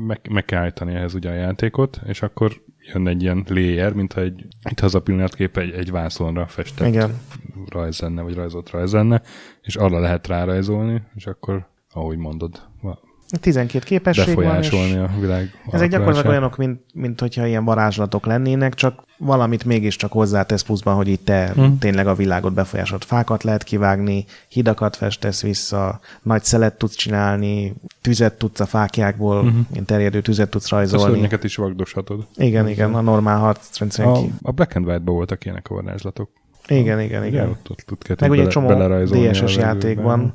meg, 0.07 0.19
meg 0.29 0.45
kell 0.45 0.61
állítani 0.61 0.95
ehhez 0.95 1.13
ugye 1.13 1.29
a 1.29 1.33
játékot, 1.33 1.99
és 2.05 2.21
akkor 2.21 2.61
jön 2.93 3.07
egy 3.07 3.21
ilyen 3.21 3.45
layer, 3.47 3.93
mintha 3.93 4.21
egy, 4.21 4.47
itt 4.69 4.79
az 4.79 4.95
a 4.95 5.01
pillanatkép 5.01 5.57
egy, 5.57 5.71
egy 5.71 5.91
vászonra 5.91 6.47
festett 6.47 6.87
Igen. 6.87 7.19
rajz 7.69 7.99
lenne, 7.99 8.21
vagy 8.21 8.35
rajzolt 8.35 8.69
rajz 8.69 8.93
lenne, 8.93 9.21
és 9.61 9.75
arra 9.75 9.99
lehet 9.99 10.27
rárajzolni, 10.27 11.01
és 11.15 11.25
akkor, 11.27 11.67
ahogy 11.91 12.17
mondod, 12.17 12.61
12 13.39 13.85
képesség 13.85 14.35
van, 14.35 14.63
és 14.63 14.71
a 14.71 15.09
világ 15.19 15.51
Ezek 15.71 15.89
gyakorlatilag 15.89 16.29
olyanok, 16.29 16.57
mint, 16.57 16.81
mint 16.93 17.19
hogyha 17.19 17.45
ilyen 17.45 17.65
varázslatok 17.65 18.25
lennének, 18.25 18.73
csak 18.73 19.03
valamit 19.17 19.65
mégiscsak 19.65 20.11
hozzátesz 20.11 20.61
pluszban, 20.61 20.95
hogy 20.95 21.07
itt 21.07 21.25
te 21.25 21.51
hmm. 21.55 21.77
tényleg 21.77 22.07
a 22.07 22.15
világot 22.15 22.53
befolyásolt 22.53 23.05
fákat 23.05 23.43
lehet 23.43 23.63
kivágni, 23.63 24.25
hidakat 24.47 24.95
festesz 24.95 25.41
vissza, 25.41 25.99
nagy 26.21 26.43
szelet 26.43 26.77
tudsz 26.77 26.95
csinálni, 26.95 27.73
tüzet 28.01 28.37
tudsz 28.37 28.59
a 28.59 28.65
fákjákból, 28.65 29.41
hmm. 29.41 29.67
ilyen 29.71 29.85
terjedő 29.85 30.21
tüzet 30.21 30.49
tudsz 30.49 30.69
rajzolni. 30.69 31.05
A 31.05 31.07
szörnyeket 31.07 31.43
is 31.43 31.55
vagdoshatod. 31.55 32.25
Igen, 32.35 32.67
igen, 32.67 32.93
a 32.93 33.01
normál 33.01 33.37
harcrendszeren 33.37 34.11
a, 34.11 34.19
a 34.41 34.51
Black 34.51 34.75
and 34.75 34.85
White-ban 34.85 35.15
voltak 35.15 35.45
ilyenek 35.45 35.69
a 35.69 35.73
varázslatok. 35.73 36.29
Igen, 36.67 36.99
igen, 36.99 37.25
igen. 37.25 37.49
Ott, 37.49 37.69
ott, 37.69 37.91
ott 37.91 38.19
Meg 38.19 38.31
ugye 38.31 38.41
egy 38.41 38.47
csomó 38.47 39.03
DSS 39.05 39.55
játékban. 39.55 40.33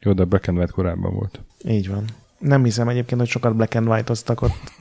Jó, 0.00 0.12
de 0.12 0.24
Black 0.24 0.48
and 0.48 0.58
White 0.58 0.72
korábban 0.72 1.14
volt. 1.14 1.40
Így 1.64 1.88
van. 1.88 2.04
Nem 2.38 2.64
hiszem 2.64 2.88
egyébként, 2.88 3.20
hogy 3.20 3.30
sokat 3.30 3.56
black 3.56 3.74
and 3.74 3.88
white-oztak 3.88 4.42
ott 4.42 4.72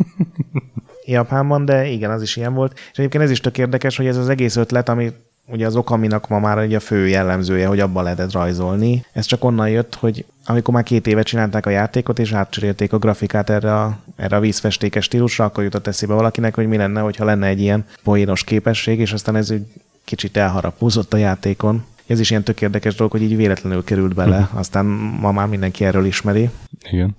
Japánban, 1.06 1.66
de 1.66 1.88
igen, 1.88 2.12
az 2.12 2.22
is 2.22 2.36
ilyen 2.36 2.54
volt. 2.54 2.80
És 2.92 2.98
egyébként 2.98 3.24
ez 3.24 3.32
is 3.32 3.40
tök 3.40 3.58
érdekes, 3.58 3.98
hogy 3.98 4.08
ez 4.08 4.18
az 4.18 4.30
egész 4.30 4.56
ötlet, 4.56 4.90
ami 4.90 5.12
ugye 5.52 5.66
az 5.66 5.76
okaminak 5.76 6.28
ma 6.28 6.40
már 6.40 6.58
egy 6.58 6.74
a 6.74 6.80
fő 6.80 7.08
jellemzője, 7.08 7.68
hogy 7.68 7.80
abban 7.80 8.04
lehetett 8.04 8.32
rajzolni. 8.32 9.06
Ez 9.14 9.26
csak 9.26 9.44
onnan 9.44 9.70
jött, 9.70 9.96
hogy 9.96 10.26
amikor 10.46 10.74
már 10.74 10.84
két 10.84 11.08
éve 11.08 11.22
csinálták 11.22 11.66
a 11.66 11.70
játékot, 11.70 12.20
és 12.20 12.34
átcserélték 12.34 12.94
a 12.94 12.98
grafikát 12.98 13.50
erre 13.50 13.76
a, 13.76 14.00
erre 14.16 14.36
a 14.36 14.40
vízfestékes 14.40 15.04
stílusra, 15.04 15.46
akkor 15.46 15.64
jutott 15.64 15.88
eszébe 15.88 16.14
valakinek, 16.14 16.56
hogy 16.56 16.68
mi 16.68 16.78
lenne, 16.78 17.00
hogyha 17.00 17.26
lenne 17.26 17.48
egy 17.48 17.60
ilyen 17.60 17.86
poénos 18.04 18.44
képesség, 18.44 19.00
és 19.00 19.14
aztán 19.14 19.36
ez 19.36 19.50
egy 19.50 19.66
kicsit 20.04 20.38
elharapózott 20.38 21.14
a 21.14 21.18
játékon. 21.18 21.86
Ez 22.10 22.20
is 22.20 22.30
ilyen 22.30 22.44
tök 22.44 22.62
érdekes 22.62 22.96
dolog, 22.96 23.12
hogy 23.12 23.22
így 23.22 23.36
véletlenül 23.36 23.84
került 23.84 24.16
bele, 24.16 24.40
uh-huh. 24.40 24.60
aztán 24.60 24.86
ma 25.22 25.32
már 25.32 25.48
mindenki 25.48 25.86
erről 25.86 26.06
ismeri. 26.06 26.50
Igen. 26.92 27.16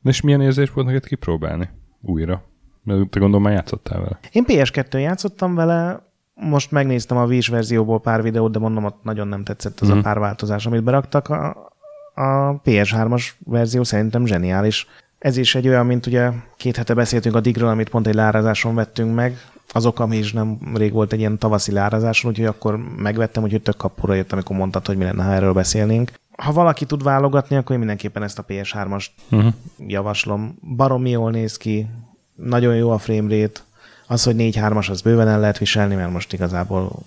Na 0.00 0.10
és 0.10 0.20
milyen 0.20 0.40
érzés 0.40 0.70
volt 0.70 0.86
neked 0.86 1.04
kipróbálni 1.04 1.68
újra? 2.00 2.42
Mert 2.82 3.08
te 3.08 3.18
gondolom 3.18 3.42
már 3.42 3.52
játszottál 3.52 4.00
vele. 4.00 4.18
Én 4.32 4.44
PS2-n 4.46 5.00
játszottam 5.00 5.54
vele, 5.54 6.06
most 6.34 6.70
megnéztem 6.70 7.16
a 7.16 7.24
Wii 7.24 7.40
verzióból 7.50 8.00
pár 8.00 8.22
videót, 8.22 8.52
de 8.52 8.58
mondom, 8.58 8.84
ott 8.84 9.02
nagyon 9.02 9.28
nem 9.28 9.44
tetszett 9.44 9.80
az 9.80 9.88
mm. 9.88 9.98
a 9.98 10.00
pár 10.00 10.18
változás, 10.18 10.66
amit 10.66 10.82
beraktak. 10.82 11.28
A, 11.28 11.72
a 12.14 12.60
PS3-as 12.64 13.28
verzió 13.38 13.82
szerintem 13.82 14.26
zseniális. 14.26 14.86
Ez 15.18 15.36
is 15.36 15.54
egy 15.54 15.68
olyan, 15.68 15.86
mint 15.86 16.06
ugye 16.06 16.30
két 16.56 16.76
hete 16.76 16.94
beszéltünk 16.94 17.34
a 17.34 17.40
Digről, 17.40 17.68
amit 17.68 17.88
pont 17.88 18.06
egy 18.06 18.14
lárazáson 18.14 18.74
vettünk 18.74 19.14
meg. 19.14 19.36
Azok, 19.68 20.00
ami 20.00 20.16
is 20.16 20.32
nem 20.32 20.58
rég 20.74 20.92
volt 20.92 21.12
egy 21.12 21.18
ilyen 21.18 21.38
tavaszi 21.38 21.72
lárazáson, 21.72 22.30
úgyhogy 22.30 22.46
akkor 22.46 22.76
megvettem, 22.96 23.42
úgyhogy 23.42 23.62
tök 23.62 23.76
kapura 23.76 24.14
jött, 24.14 24.32
amikor 24.32 24.56
mondtad, 24.56 24.86
hogy 24.86 24.96
mi 24.96 25.04
lenne, 25.04 25.24
ha 25.24 25.32
erről 25.32 25.52
beszélnénk. 25.52 26.12
Ha 26.36 26.52
valaki 26.52 26.84
tud 26.84 27.02
válogatni, 27.02 27.56
akkor 27.56 27.72
én 27.72 27.78
mindenképpen 27.78 28.22
ezt 28.22 28.38
a 28.38 28.44
PS3-ast 28.48 29.06
uh-huh. 29.30 29.52
javaslom. 29.78 30.58
Baromi 30.76 31.10
jól 31.10 31.30
néz 31.30 31.56
ki, 31.56 31.86
nagyon 32.34 32.74
jó 32.76 32.90
a 32.90 32.98
framerate, 32.98 33.60
az, 34.06 34.22
hogy 34.22 34.34
4-3-as, 34.38 34.90
az 34.90 35.00
bőven 35.00 35.28
el 35.28 35.40
lehet 35.40 35.58
viselni, 35.58 35.94
mert 35.94 36.12
most 36.12 36.32
igazából 36.32 37.02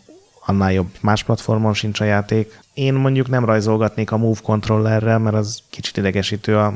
annál 0.46 0.74
jobb 0.74 0.90
más 1.02 1.24
platformon 1.24 1.74
sincs 1.74 2.00
a 2.00 2.04
játék. 2.04 2.60
Én 2.74 2.94
mondjuk 2.94 3.30
nem 3.30 3.46
rajzolgatnék 3.46 4.12
a 4.12 4.18
Move 4.18 4.40
controllerrel, 4.44 5.20
mert 5.20 5.36
az 5.36 5.62
kicsit 5.70 5.98
idegesítő 5.98 6.58
a 6.58 6.74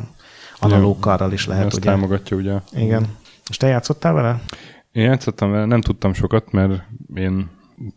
analóg 0.59 0.99
karral 0.99 1.31
is 1.31 1.47
lehet, 1.47 1.65
Ezt 1.65 1.77
ugye. 1.77 1.89
támogatja, 1.89 2.37
ugye. 2.37 2.53
Igen. 2.71 3.05
És 3.49 3.57
te 3.57 3.67
játszottál 3.67 4.13
vele? 4.13 4.41
Én 4.91 5.03
játszottam 5.03 5.51
vele, 5.51 5.65
nem 5.65 5.81
tudtam 5.81 6.13
sokat, 6.13 6.51
mert 6.51 6.83
én 7.15 7.49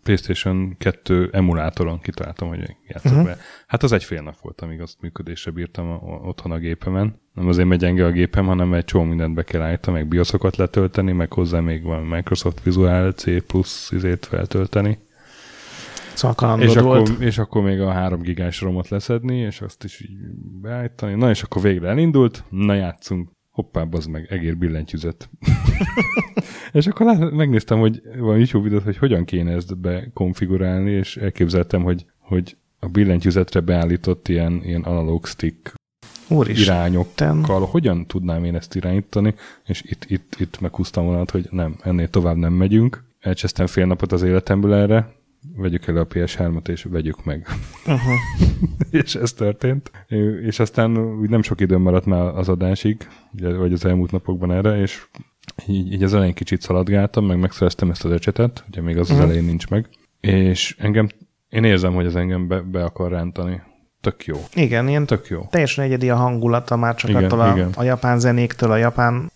PlayStation 0.03 0.75
2 0.79 1.29
emulátoron 1.33 2.01
kitaláltam, 2.01 2.49
hogy 2.49 2.77
játszok 2.87 3.11
uh-huh. 3.11 3.27
vele. 3.27 3.39
Hát 3.67 3.83
az 3.83 3.93
egy 3.93 4.05
fél 4.05 4.23
nap 4.23 4.41
volt, 4.41 4.61
amíg 4.61 4.81
azt 4.81 5.01
működésre 5.01 5.51
bírtam 5.51 5.89
a, 5.89 5.95
a, 5.95 6.21
otthon 6.25 6.53
a 6.53 6.59
gépemen. 6.59 7.21
Nem 7.35 7.49
azért 7.49 7.69
megy 7.69 7.79
gyenge 7.79 8.07
a 8.07 8.11
gépem, 8.11 8.47
hanem 8.47 8.75
egy 8.75 8.85
csomó 8.85 9.05
mindent 9.05 9.35
be 9.35 9.43
kell 9.43 9.61
állítani, 9.61 9.97
meg 9.97 10.09
bioszokat 10.09 10.57
letölteni, 10.57 11.13
meg 11.13 11.33
hozzá 11.33 11.61
még 11.61 11.83
van 11.83 12.03
Microsoft 12.03 12.63
Visual 12.63 13.13
C 13.13 13.47
plusz 13.47 13.91
izét 13.91 14.27
feltölteni. 14.27 14.99
Szóval 16.15 16.61
és 16.61 16.75
volt. 16.75 17.09
akkor, 17.09 17.23
és 17.23 17.39
akkor 17.39 17.63
még 17.63 17.81
a 17.81 17.91
3 17.91 18.21
gigás 18.21 18.61
romot 18.61 18.89
leszedni, 18.89 19.37
és 19.37 19.61
azt 19.61 19.85
is 19.85 20.01
így 20.01 20.17
beállítani. 20.61 21.15
Na, 21.15 21.31
és 21.31 21.43
akkor 21.43 21.63
végre 21.63 21.89
elindult, 21.89 22.45
na 22.49 22.75
játszunk. 22.75 23.31
Hoppá, 23.53 23.87
az 23.91 24.07
meg, 24.07 24.27
egér 24.31 24.57
billentyűzet. 24.57 25.29
és 26.73 26.87
akkor 26.87 27.07
lát, 27.07 27.31
megnéztem, 27.31 27.79
hogy 27.79 28.03
van 28.19 28.37
YouTube 28.37 28.65
videót, 28.65 28.83
hogy 28.83 28.97
hogyan 28.97 29.25
kéne 29.25 29.53
ezt 29.53 29.79
bekonfigurálni, 29.79 30.91
és 30.91 31.17
elképzeltem, 31.17 31.83
hogy, 31.83 32.07
hogy 32.19 32.57
a 32.79 32.89
billentyűzetre 32.89 33.61
beállított 33.61 34.29
ilyen, 34.29 34.61
ilyen 34.65 34.83
analóg 34.83 35.27
stick 35.27 35.75
Úristen. 36.29 36.65
irányokkal, 36.65 37.67
hogyan 37.67 38.07
tudnám 38.07 38.45
én 38.45 38.55
ezt 38.55 38.75
irányítani, 38.75 39.35
és 39.67 39.83
itt, 39.87 40.05
itt, 40.09 40.37
itt 40.39 40.61
meghúztam 40.61 41.05
volna, 41.05 41.25
hogy 41.31 41.49
nem, 41.51 41.77
ennél 41.83 42.09
tovább 42.09 42.37
nem 42.37 42.53
megyünk. 42.53 43.05
Elcsesztem 43.21 43.67
fél 43.67 43.87
napot 43.87 44.13
az 44.13 44.23
életemből 44.23 44.75
erre, 44.75 45.13
vegyük 45.57 45.87
el 45.87 45.97
a 45.97 46.07
PS3-at, 46.07 46.69
és 46.69 46.87
vegyük 46.91 47.25
meg. 47.25 47.47
Uh-huh. 47.87 48.13
és 49.03 49.15
ez 49.15 49.33
történt. 49.33 49.91
És 50.43 50.59
aztán 50.59 50.99
úgy 50.99 51.29
nem 51.29 51.43
sok 51.43 51.61
időm 51.61 51.83
maradt 51.83 52.07
már 52.07 52.23
az 52.23 52.49
adásig, 52.49 53.09
vagy 53.33 53.73
az 53.73 53.85
elmúlt 53.85 54.11
napokban 54.11 54.53
erre, 54.53 54.81
és 54.81 55.07
így, 55.67 55.93
így 55.93 56.03
az 56.03 56.15
elején 56.15 56.35
kicsit 56.35 56.61
szaladgáltam, 56.61 57.27
meg 57.27 57.39
megszereztem 57.39 57.91
ezt 57.91 58.05
az 58.05 58.11
ecsetet, 58.11 58.65
ugye 58.69 58.81
még 58.81 58.99
az 58.99 59.11
uh-huh. 59.11 59.19
az 59.19 59.25
elején 59.25 59.45
nincs 59.45 59.69
meg, 59.69 59.89
és 60.21 60.77
engem, 60.79 61.09
én 61.49 61.65
érzem, 61.65 61.95
hogy 61.95 62.07
az 62.07 62.17
engem 62.17 62.49
be, 62.49 62.61
be 62.61 62.85
akar 62.85 63.11
rántani. 63.11 63.63
Tök 64.01 64.25
jó. 64.25 64.37
Igen, 64.55 64.89
ilyen 64.89 65.07
tök 65.07 65.27
jó. 65.27 65.47
Teljesen 65.51 65.85
egyedi 65.85 66.11
a 66.11 66.17
hangulata 66.17 66.77
már 66.77 66.95
csak 66.95 67.11
igen, 67.11 67.25
attól 67.25 67.41
a, 67.41 67.53
igen. 67.53 67.71
a 67.75 67.83
japán 67.83 68.19
zenéktől, 68.19 68.71
a 68.71 68.77
japán 68.77 69.33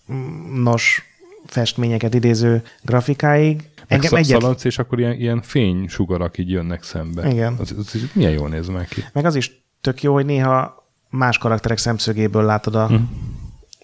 nos 0.55 1.03
festményeket 1.47 2.15
idéző 2.15 2.63
grafikáig, 2.83 3.69
Engem 3.87 4.14
egyet... 4.14 4.64
és 4.64 4.78
akkor 4.78 4.99
ilyen, 4.99 5.12
ilyen 5.12 5.43
fénysugarak 5.43 6.38
így 6.38 6.50
jönnek 6.50 6.83
szembe. 6.83 7.31
Igen. 7.31 7.57
Az, 7.59 7.75
az, 7.78 7.90
az, 7.95 8.00
milyen 8.12 8.33
jól 8.33 8.49
néz 8.49 8.69
meg 8.69 8.88
ki. 8.88 9.05
Meg 9.12 9.25
az 9.25 9.35
is 9.35 9.64
tök 9.81 10.02
jó, 10.02 10.12
hogy 10.12 10.25
néha 10.25 10.85
más 11.11 11.38
karakterek 11.38 11.78
szemszögéből 11.78 12.45
látod 12.45 12.75
a, 12.75 12.88
mm. 12.93 12.97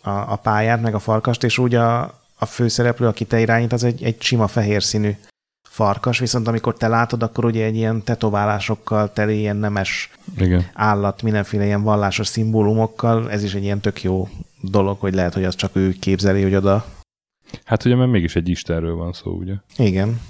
a, 0.03 0.33
a 0.33 0.37
pályát, 0.37 0.83
meg 0.83 0.95
a 0.95 0.99
farkast, 0.99 1.45
és 1.45 1.59
úgy 1.59 1.75
a, 1.75 2.01
a 2.39 2.47
főszereplő, 2.47 3.07
aki 3.07 3.25
te 3.25 3.41
irányít, 3.41 3.73
az 3.73 3.85
egy, 3.85 4.03
egy 4.03 4.23
sima 4.23 4.47
fehér 4.47 4.83
színű 4.83 5.17
farkas, 5.63 6.19
viszont 6.19 6.49
amikor 6.49 6.77
te 6.77 6.89
látod, 6.89 7.23
akkor 7.23 7.45
ugye 7.45 7.65
egy 7.65 7.77
ilyen 7.77 8.03
tetoválásokkal 8.03 9.13
teli, 9.13 9.39
ilyen 9.39 9.57
nemes 9.57 10.11
Igen. 10.39 10.67
állat, 10.75 11.23
mindenféle 11.23 11.65
ilyen 11.65 11.83
vallásos 11.83 12.27
szimbólumokkal, 12.27 13.31
ez 13.31 13.43
is 13.43 13.55
egy 13.55 13.63
ilyen 13.63 13.81
tök 13.81 14.03
jó 14.03 14.29
dolog, 14.61 15.01
hogy 15.01 15.15
lehet, 15.15 15.35
hogy 15.35 15.45
az 15.45 15.55
csak 15.55 15.77
ő 15.77 15.93
képzeli, 16.01 16.43
hogy 16.43 16.55
oda 16.55 16.85
Hát 17.65 17.85
ugye, 17.85 17.95
mert 17.95 18.11
mégis 18.11 18.37
egy 18.37 18.49
istenről 18.49 18.95
van 18.95 19.13
szó, 19.13 19.31
ugye? 19.31 19.55
Igen. 19.77 20.21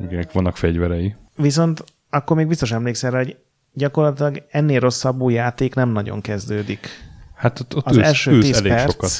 Igen, 0.00 0.26
vannak 0.32 0.56
fegyverei. 0.56 1.14
Viszont 1.36 1.84
akkor 2.10 2.36
még 2.36 2.46
biztos 2.46 2.72
emlékszel 2.72 3.10
rá, 3.10 3.18
hogy 3.18 3.36
gyakorlatilag 3.72 4.42
ennél 4.50 4.80
rosszabbú 4.80 5.28
játék 5.28 5.74
nem 5.74 5.88
nagyon 5.88 6.20
kezdődik. 6.20 6.88
Hát 7.34 7.60
ott, 7.60 7.76
ott 7.76 7.86
az 7.86 7.96
ülsz, 7.96 8.06
első 8.06 8.40
10 8.40 8.56
elég 8.56 8.72
perc, 8.72 8.90
sokat. 8.90 9.10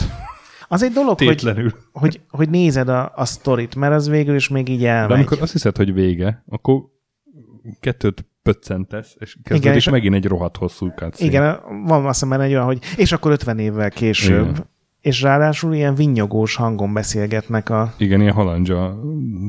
Az 0.68 0.82
egy 0.82 0.92
dolog, 0.92 1.18
hogy, 1.18 1.74
hogy, 1.92 2.20
hogy 2.28 2.48
nézed 2.48 2.88
a, 2.88 3.12
a 3.16 3.24
sztorit, 3.24 3.74
mert 3.74 3.94
az 3.94 4.08
végül 4.08 4.34
is 4.34 4.48
még 4.48 4.68
így 4.68 4.84
elmegy. 4.84 5.08
De 5.08 5.14
amikor 5.14 5.42
azt 5.42 5.52
hiszed, 5.52 5.76
hogy 5.76 5.92
vége, 5.92 6.44
akkor 6.48 6.82
kettőt 7.80 8.26
pöccentesz, 8.42 9.16
és 9.18 9.36
kezdődik 9.42 9.64
igen, 9.64 9.74
és 9.74 9.88
megint 9.88 10.14
egy 10.14 10.26
rohadt 10.26 10.56
hosszú 10.56 10.88
cutscene. 10.88 11.30
Igen, 11.30 11.60
van 11.84 12.06
azt 12.06 12.20
hiszem 12.20 12.40
egy 12.40 12.52
olyan, 12.52 12.64
hogy 12.64 12.78
és 12.96 13.12
akkor 13.12 13.30
50 13.30 13.58
évvel 13.58 13.90
később. 13.90 14.50
Igen 14.50 14.72
és 15.04 15.22
ráadásul 15.22 15.74
ilyen 15.74 15.94
vinnyogós 15.94 16.54
hangon 16.54 16.92
beszélgetnek 16.92 17.70
a... 17.70 17.94
Igen, 17.96 18.20
ilyen 18.20 18.32
halandzsa 18.32 18.96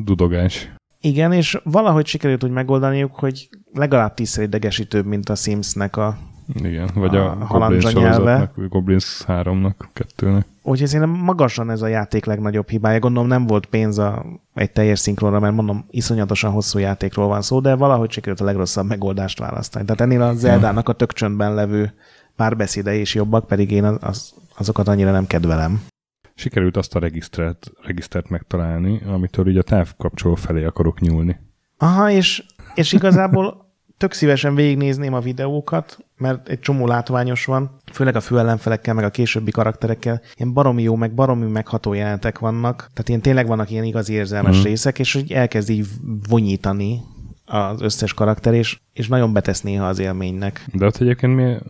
dudogás. 0.04 0.74
Igen, 1.02 1.32
és 1.32 1.60
valahogy 1.64 2.06
sikerült 2.06 2.44
úgy 2.44 2.52
megoldaniuk, 2.52 3.16
hogy 3.16 3.50
legalább 3.74 4.14
tízszer 4.14 4.44
idegesítőbb, 4.44 5.06
mint 5.06 5.30
a 5.30 5.36
Simsnek 5.36 5.98
a 5.98 6.18
igen, 6.54 6.90
vagy 6.94 7.16
a, 7.16 7.32
a 7.32 7.46
Goblins 7.48 7.94
vagy 7.94 8.68
Goblins 8.70 9.24
3-nak, 9.28 9.74
2-nek. 10.18 10.44
Úgyhogy 10.62 10.88
szerintem 10.88 11.24
magasan 11.24 11.70
ez 11.70 11.82
a 11.82 11.88
játék 11.88 12.26
legnagyobb 12.26 12.70
hibája. 12.70 13.00
Gondolom 13.00 13.28
nem 13.28 13.48
volt 13.48 13.66
pénz 13.66 13.98
a, 13.98 14.26
egy 14.54 14.72
teljes 14.72 15.00
szinkronra, 15.00 15.40
mert 15.40 15.56
mondom, 15.56 15.86
iszonyatosan 15.90 16.52
hosszú 16.52 16.80
játékról 16.80 17.28
van 17.28 17.42
szó, 17.42 17.60
de 17.60 17.76
valahogy 17.76 18.12
sikerült 18.12 18.42
a 18.42 18.46
legrosszabb 18.46 18.88
megoldást 18.88 19.40
választani. 19.40 19.86
Tehát 19.86 20.02
ennél 20.02 20.22
a 20.22 20.34
Zeldának 20.34 20.90
a 20.90 20.94
tök 20.94 21.14
csöndben 21.14 21.54
levő 21.54 21.94
párbeszédei 22.36 23.00
is 23.00 23.16
jobbak, 23.16 23.48
pedig 23.48 23.72
én 23.72 23.84
az, 23.84 24.34
azokat 24.58 24.88
annyira 24.88 25.12
nem 25.12 25.28
kedvelem. 25.28 25.82
Sikerült 26.36 26.78
azt 26.78 26.96
a 26.96 27.00
regisztert, 27.00 27.72
regisztert 27.82 28.30
megtalálni, 28.30 29.02
amitől 29.06 29.48
így 29.48 29.58
a 29.58 29.64
távkapcsoló 29.64 30.36
felé 30.36 30.64
akarok 30.64 31.00
nyúlni. 31.00 31.40
Aha, 31.78 32.10
és, 32.10 32.46
és 32.74 32.94
igazából 32.94 33.66
tök 33.98 34.14
szívesen 34.14 34.56
végignézném 34.56 35.14
a 35.14 35.20
videókat, 35.20 35.98
mert 36.18 36.48
egy 36.50 36.60
csomó 36.60 36.88
látványos 36.88 37.46
van, 37.46 37.78
főleg 37.92 38.16
a 38.16 38.22
főellenfelekkel, 38.22 38.94
meg 38.94 39.04
a 39.04 39.10
későbbi 39.10 39.52
karakterekkel. 39.52 40.22
Ilyen 40.36 40.54
baromi 40.54 40.82
jó, 40.82 40.96
meg 40.96 41.14
baromi 41.14 41.52
megható 41.52 41.94
jelenetek 41.94 42.40
vannak, 42.40 42.78
tehát 42.78 43.10
ilyen 43.10 43.22
tényleg 43.22 43.48
vannak 43.48 43.72
ilyen 43.72 43.84
igazi 43.84 44.14
érzelmes 44.14 44.60
mm. 44.60 44.64
részek, 44.64 45.00
és 45.00 45.14
hogy 45.14 45.32
elkezd 45.32 45.70
így 45.70 45.88
vonyítani 46.30 47.02
az 47.46 47.82
összes 47.82 48.14
karakter, 48.14 48.54
és, 48.54 48.80
és 48.94 49.08
nagyon 49.08 49.34
betesz 49.34 49.62
néha 49.62 49.88
az 49.88 50.00
élménynek. 50.00 50.66
De 50.74 50.86
ott 50.86 50.98
egyébként 50.98 51.36
miért, 51.36 51.64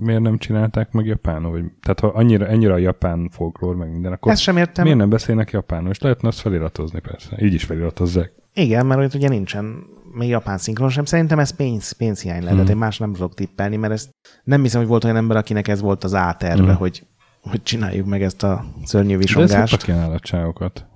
miért 0.00 0.20
nem 0.20 0.38
csinálták 0.38 0.92
meg 0.92 1.06
japánul? 1.06 1.50
Vagy, 1.50 1.64
tehát 1.82 2.00
ha 2.00 2.06
annyira, 2.06 2.46
ennyire 2.46 2.72
a 2.72 2.78
japán 2.78 3.28
folklór, 3.32 3.76
meg 3.76 3.90
minden, 3.90 4.12
akkor 4.12 4.32
Ezt 4.32 4.42
sem 4.42 4.56
értem. 4.56 4.84
miért 4.84 4.98
nem 4.98 5.08
beszélnek 5.08 5.50
japánul? 5.50 5.90
És 5.90 5.98
lehetne 5.98 6.28
azt 6.28 6.40
feliratozni 6.40 7.00
persze. 7.00 7.36
Így 7.40 7.54
is 7.54 7.64
feliratozzák. 7.64 8.32
Igen, 8.54 8.86
mert 8.86 9.00
ott 9.00 9.14
ugye 9.14 9.28
nincsen 9.28 9.84
még 10.12 10.28
japán 10.28 10.58
szinkron 10.58 10.88
sem. 10.88 11.04
Szerintem 11.04 11.38
ez 11.38 11.50
pénz, 11.50 11.92
pénzhiány 11.92 12.42
lehet, 12.42 12.58
hmm. 12.58 12.68
én 12.68 12.76
más 12.76 12.98
nem 12.98 13.12
tudok 13.12 13.34
tippelni, 13.34 13.76
mert 13.76 13.92
ezt 13.92 14.10
nem 14.44 14.62
hiszem, 14.62 14.80
hogy 14.80 14.88
volt 14.88 15.04
olyan 15.04 15.16
ember, 15.16 15.36
akinek 15.36 15.68
ez 15.68 15.80
volt 15.80 16.04
az 16.04 16.14
áterve, 16.14 16.62
hmm. 16.62 16.76
hogy, 16.76 17.06
hogy 17.40 17.62
csináljuk 17.62 18.06
meg 18.06 18.22
ezt 18.22 18.42
a 18.42 18.64
szörnyű 18.84 19.16
visongást. 19.16 19.86
De 19.86 19.92
ilyen 19.92 20.04
állatságokat. 20.04 20.86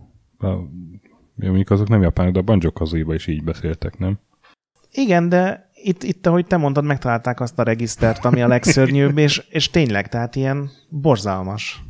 Jó, 1.37 1.47
mondjuk 1.47 1.71
azok 1.71 1.89
nem 1.89 2.03
japánok, 2.03 2.33
de 2.33 2.39
a 2.39 2.43
banjo 2.43 2.73
kazooie 2.73 3.15
is 3.15 3.27
így 3.27 3.45
beszéltek, 3.45 3.99
nem? 3.99 4.19
Igen, 4.91 5.29
de 5.29 5.71
itt, 5.75 6.03
itt, 6.03 6.27
ahogy 6.27 6.47
te 6.47 6.57
mondtad, 6.57 6.85
megtalálták 6.85 7.41
azt 7.41 7.59
a 7.59 7.63
regisztert, 7.63 8.25
ami 8.25 8.43
a 8.43 8.49
legszörnyűbb, 8.49 9.19
és, 9.19 9.47
és 9.51 9.71
tényleg, 9.71 10.09
tehát 10.09 10.37
ilyen 10.37 10.71
borzalmas. 10.89 11.83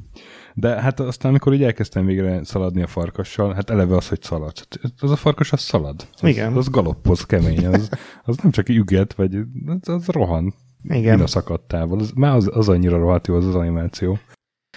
De 0.54 0.80
hát 0.80 1.00
aztán, 1.00 1.30
amikor 1.30 1.52
így 1.52 1.62
elkezdtem 1.62 2.04
végre 2.04 2.44
szaladni 2.44 2.82
a 2.82 2.87
farkassal, 2.87 3.52
hát 3.52 3.70
eleve 3.70 3.96
az, 3.96 4.08
hogy 4.08 4.22
szalad. 4.22 4.52
Az 4.99 5.11
a 5.11 5.16
farkas, 5.16 5.52
az 5.52 5.61
szalad. 5.61 6.06
Az, 6.20 6.28
Igen. 6.28 6.52
Az 6.52 6.68
galoppoz 6.68 7.26
kemény. 7.26 7.66
Az, 7.66 7.88
az 8.25 8.37
nem 8.37 8.50
csak 8.50 8.68
üget, 8.68 9.14
vagy 9.14 9.37
az, 9.66 9.88
az 9.88 10.06
rohan. 10.06 10.54
Igen. 10.82 11.20
a 11.20 11.26
szakadtával. 11.26 11.99
Az, 11.99 12.11
már 12.14 12.37
az, 12.37 12.50
az 12.52 12.68
annyira 12.68 12.99
rohadt 12.99 13.26
jó 13.26 13.34
az 13.34 13.46
az 13.46 13.54
animáció. 13.54 14.18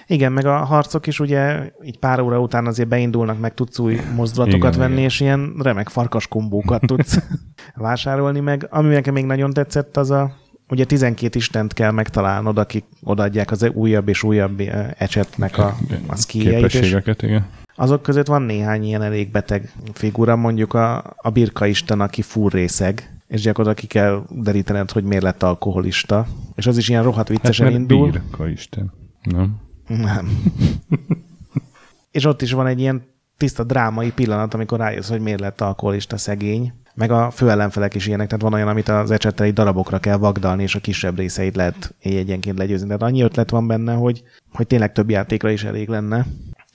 Igen, 0.08 0.32
meg 0.32 0.46
a 0.46 0.58
harcok 0.58 1.08
is 1.08 1.20
ugye 1.20 1.72
így 1.84 2.00
pár 2.00 2.20
óra 2.20 2.40
után 2.40 2.66
azért 2.66 2.88
beindulnak, 2.88 3.40
meg 3.40 3.54
tudsz 3.54 3.80
új 3.80 4.00
mozdulatokat 4.16 4.76
igen, 4.76 4.80
venni, 4.80 4.94
igen. 4.94 5.06
és 5.06 5.20
ilyen 5.20 5.54
remek 5.60 5.90
farkas 5.90 6.28
kombókat 6.28 6.82
tudsz 6.86 7.20
vásárolni 7.76 8.40
meg. 8.40 8.68
Ami 8.70 8.94
nekem 8.94 9.14
még 9.14 9.26
nagyon 9.26 9.52
tetszett, 9.52 9.98
az 9.98 10.12
a 10.12 10.36
ugye 10.70 10.86
12 10.86 11.40
istent 11.40 11.74
kell 11.74 11.92
megtalálnod, 11.92 12.58
akik 12.58 12.86
odaadják 13.04 13.52
az 13.52 13.70
újabb 13.74 14.08
és 14.08 14.24
újabb 14.24 14.60
eh, 14.60 14.90
ecsetnek 14.98 15.58
a, 15.58 15.76
a 16.08 16.16
skijeit. 16.16 16.56
Képességeket, 16.56 17.22
igen. 17.22 17.46
Azok 17.76 18.02
között 18.02 18.28
van 18.28 18.42
néhány 18.42 18.84
ilyen 18.84 19.02
elég 19.02 19.32
beteg 19.32 19.72
figura, 19.94 20.36
mondjuk 20.36 20.74
a, 20.74 21.16
a 21.18 21.30
birka 21.30 21.66
isten, 21.66 22.02
aki 22.02 22.22
furrészeg, 22.22 23.20
és 23.28 23.42
gyakorlatilag 23.42 23.90
ki 23.90 23.98
kell 23.98 24.24
derítened, 24.30 24.92
hogy 24.92 25.04
miért 25.04 25.24
lett 25.24 25.44
alkoholista. 25.44 26.28
És 26.56 26.68
az 26.68 26.78
is 26.78 26.90
ilyen 26.90 27.04
rohadt 27.04 27.28
viccesen 27.28 27.66
hát, 27.66 27.76
indul. 27.76 28.12
birka 28.12 28.48
isten. 28.48 28.94
Nem? 29.24 29.64
Nem. 29.88 30.44
és 32.12 32.26
ott 32.26 32.42
is 32.42 32.52
van 32.52 32.68
egy 32.68 32.80
ilyen 32.80 33.04
tiszta 33.38 33.64
drámai 33.64 34.12
pillanat, 34.12 34.54
amikor 34.54 34.80
rájössz, 34.80 35.10
hogy 35.10 35.22
miért 35.22 35.40
lett 35.40 35.62
alkoholista 35.62 36.18
szegény. 36.18 36.74
Meg 36.94 37.12
a 37.12 37.32
főellenfelek 37.32 37.96
is 37.96 38.08
ilyenek, 38.08 38.28
tehát 38.28 38.44
van 38.44 38.54
olyan, 38.54 38.68
amit 38.68 38.90
az 38.90 39.12
ecsettel 39.12 39.52
darabokra 39.52 40.00
kell 40.00 40.18
vagdalni, 40.18 40.64
és 40.64 40.76
a 40.76 40.80
kisebb 40.80 41.18
részeit 41.18 41.56
lehet 41.56 41.94
egyenként 42.00 42.58
legyőzni. 42.58 42.86
Tehát 42.86 43.02
annyi 43.02 43.22
ötlet 43.22 43.50
van 43.50 43.68
benne, 43.68 43.94
hogy, 43.94 44.24
hogy 44.54 44.68
tényleg 44.68 44.92
több 44.92 45.10
játékra 45.10 45.50
is 45.50 45.64
elég 45.64 45.88
lenne. 45.88 46.26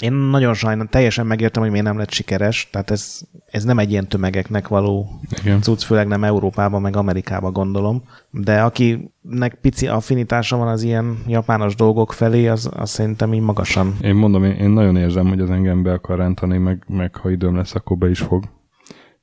Én 0.00 0.12
nagyon 0.12 0.54
sajnálom, 0.54 0.86
teljesen 0.86 1.26
megértem, 1.26 1.62
hogy 1.62 1.70
miért 1.70 1.86
nem 1.86 1.98
lett 1.98 2.10
sikeres, 2.10 2.68
tehát 2.72 2.90
ez, 2.90 3.20
ez 3.46 3.64
nem 3.64 3.78
egy 3.78 3.90
ilyen 3.90 4.08
tömegeknek 4.08 4.68
való 4.68 5.20
Igen. 5.40 5.60
cucc, 5.60 5.82
főleg 5.82 6.06
nem 6.06 6.24
Európában, 6.24 6.80
meg 6.80 6.96
Amerikában 6.96 7.52
gondolom, 7.52 8.02
de 8.30 8.62
akinek 8.62 9.58
pici 9.60 9.86
affinitása 9.86 10.56
van 10.56 10.68
az 10.68 10.82
ilyen 10.82 11.18
japános 11.26 11.74
dolgok 11.74 12.12
felé, 12.12 12.46
az, 12.46 12.70
az 12.76 12.90
szerintem 12.90 13.34
így 13.34 13.40
magasan. 13.40 13.96
Én 14.02 14.14
mondom, 14.14 14.44
én, 14.44 14.52
én 14.52 14.70
nagyon 14.70 14.96
érzem, 14.96 15.28
hogy 15.28 15.40
az 15.40 15.50
engem 15.50 15.82
be 15.82 15.92
akar 15.92 16.18
rántani, 16.18 16.58
meg, 16.58 16.84
meg 16.88 17.16
ha 17.16 17.30
időm 17.30 17.56
lesz, 17.56 17.74
akkor 17.74 17.96
be 17.96 18.10
is 18.10 18.20
fog. 18.20 18.44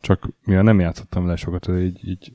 Csak 0.02 0.30
mivel 0.46 0.64
nem 0.64 0.80
játszottam 0.80 1.28
le 1.28 1.36
sokat, 1.36 1.68
így, 1.68 2.08
így 2.08 2.34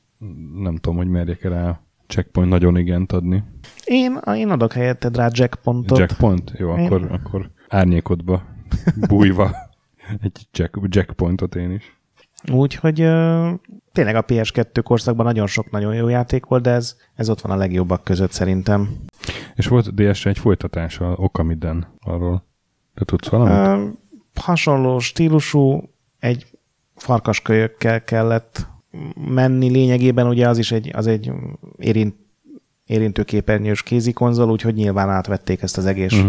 nem 0.61 0.75
tudom, 0.75 0.97
hogy 0.97 1.07
merjek 1.07 1.43
rá 1.43 1.81
checkpoint 2.07 2.49
nagyon 2.49 2.77
igent 2.77 3.11
adni. 3.11 3.43
Én, 3.83 4.19
én 4.35 4.49
adok 4.49 4.73
helyetted 4.73 5.15
rá 5.15 5.29
jackpontot. 5.31 5.97
Jackpoint? 5.97 6.53
Jó, 6.57 6.75
Én- 6.77 6.85
akkor, 6.85 7.07
akkor 7.11 7.51
árnyékodba 7.73 8.43
bújva 9.07 9.55
egy 10.21 10.47
jack, 10.51 10.79
jackpointot 10.83 11.55
én 11.55 11.71
is. 11.71 11.97
Úgyhogy 12.51 12.95
tényleg 13.91 14.15
a 14.15 14.25
PS2 14.25 14.79
korszakban 14.83 15.25
nagyon 15.25 15.47
sok 15.47 15.71
nagyon 15.71 15.95
jó 15.95 16.07
játék 16.07 16.45
volt, 16.45 16.63
de 16.63 16.69
ez, 16.71 16.97
ez 17.15 17.29
ott 17.29 17.41
van 17.41 17.51
a 17.51 17.55
legjobbak 17.55 18.03
között 18.03 18.31
szerintem. 18.31 18.89
És 19.55 19.67
volt 19.67 19.95
DS-re 19.95 20.29
egy 20.29 20.39
folytatása 20.39 21.13
Okamiden 21.15 21.87
arról. 22.01 22.45
Te 22.93 23.05
tudsz 23.05 23.27
valamit? 23.27 23.53
Ö, 23.53 23.89
hasonló 24.41 24.99
stílusú, 24.99 25.89
egy 26.19 26.45
farkaskölyökkel 26.95 28.03
kellett 28.03 28.67
menni 29.27 29.69
lényegében, 29.69 30.27
ugye 30.27 30.47
az 30.47 30.57
is 30.57 30.71
egy, 30.71 30.91
az 30.93 31.07
egy 31.07 31.31
érint, 31.77 32.15
érintőképernyős 32.85 33.83
kézikonzol, 33.83 34.49
úgyhogy 34.49 34.73
nyilván 34.73 35.09
átvették 35.09 35.61
ezt 35.61 35.77
az 35.77 35.85
egész 35.85 36.13
Mhm. 36.13 36.27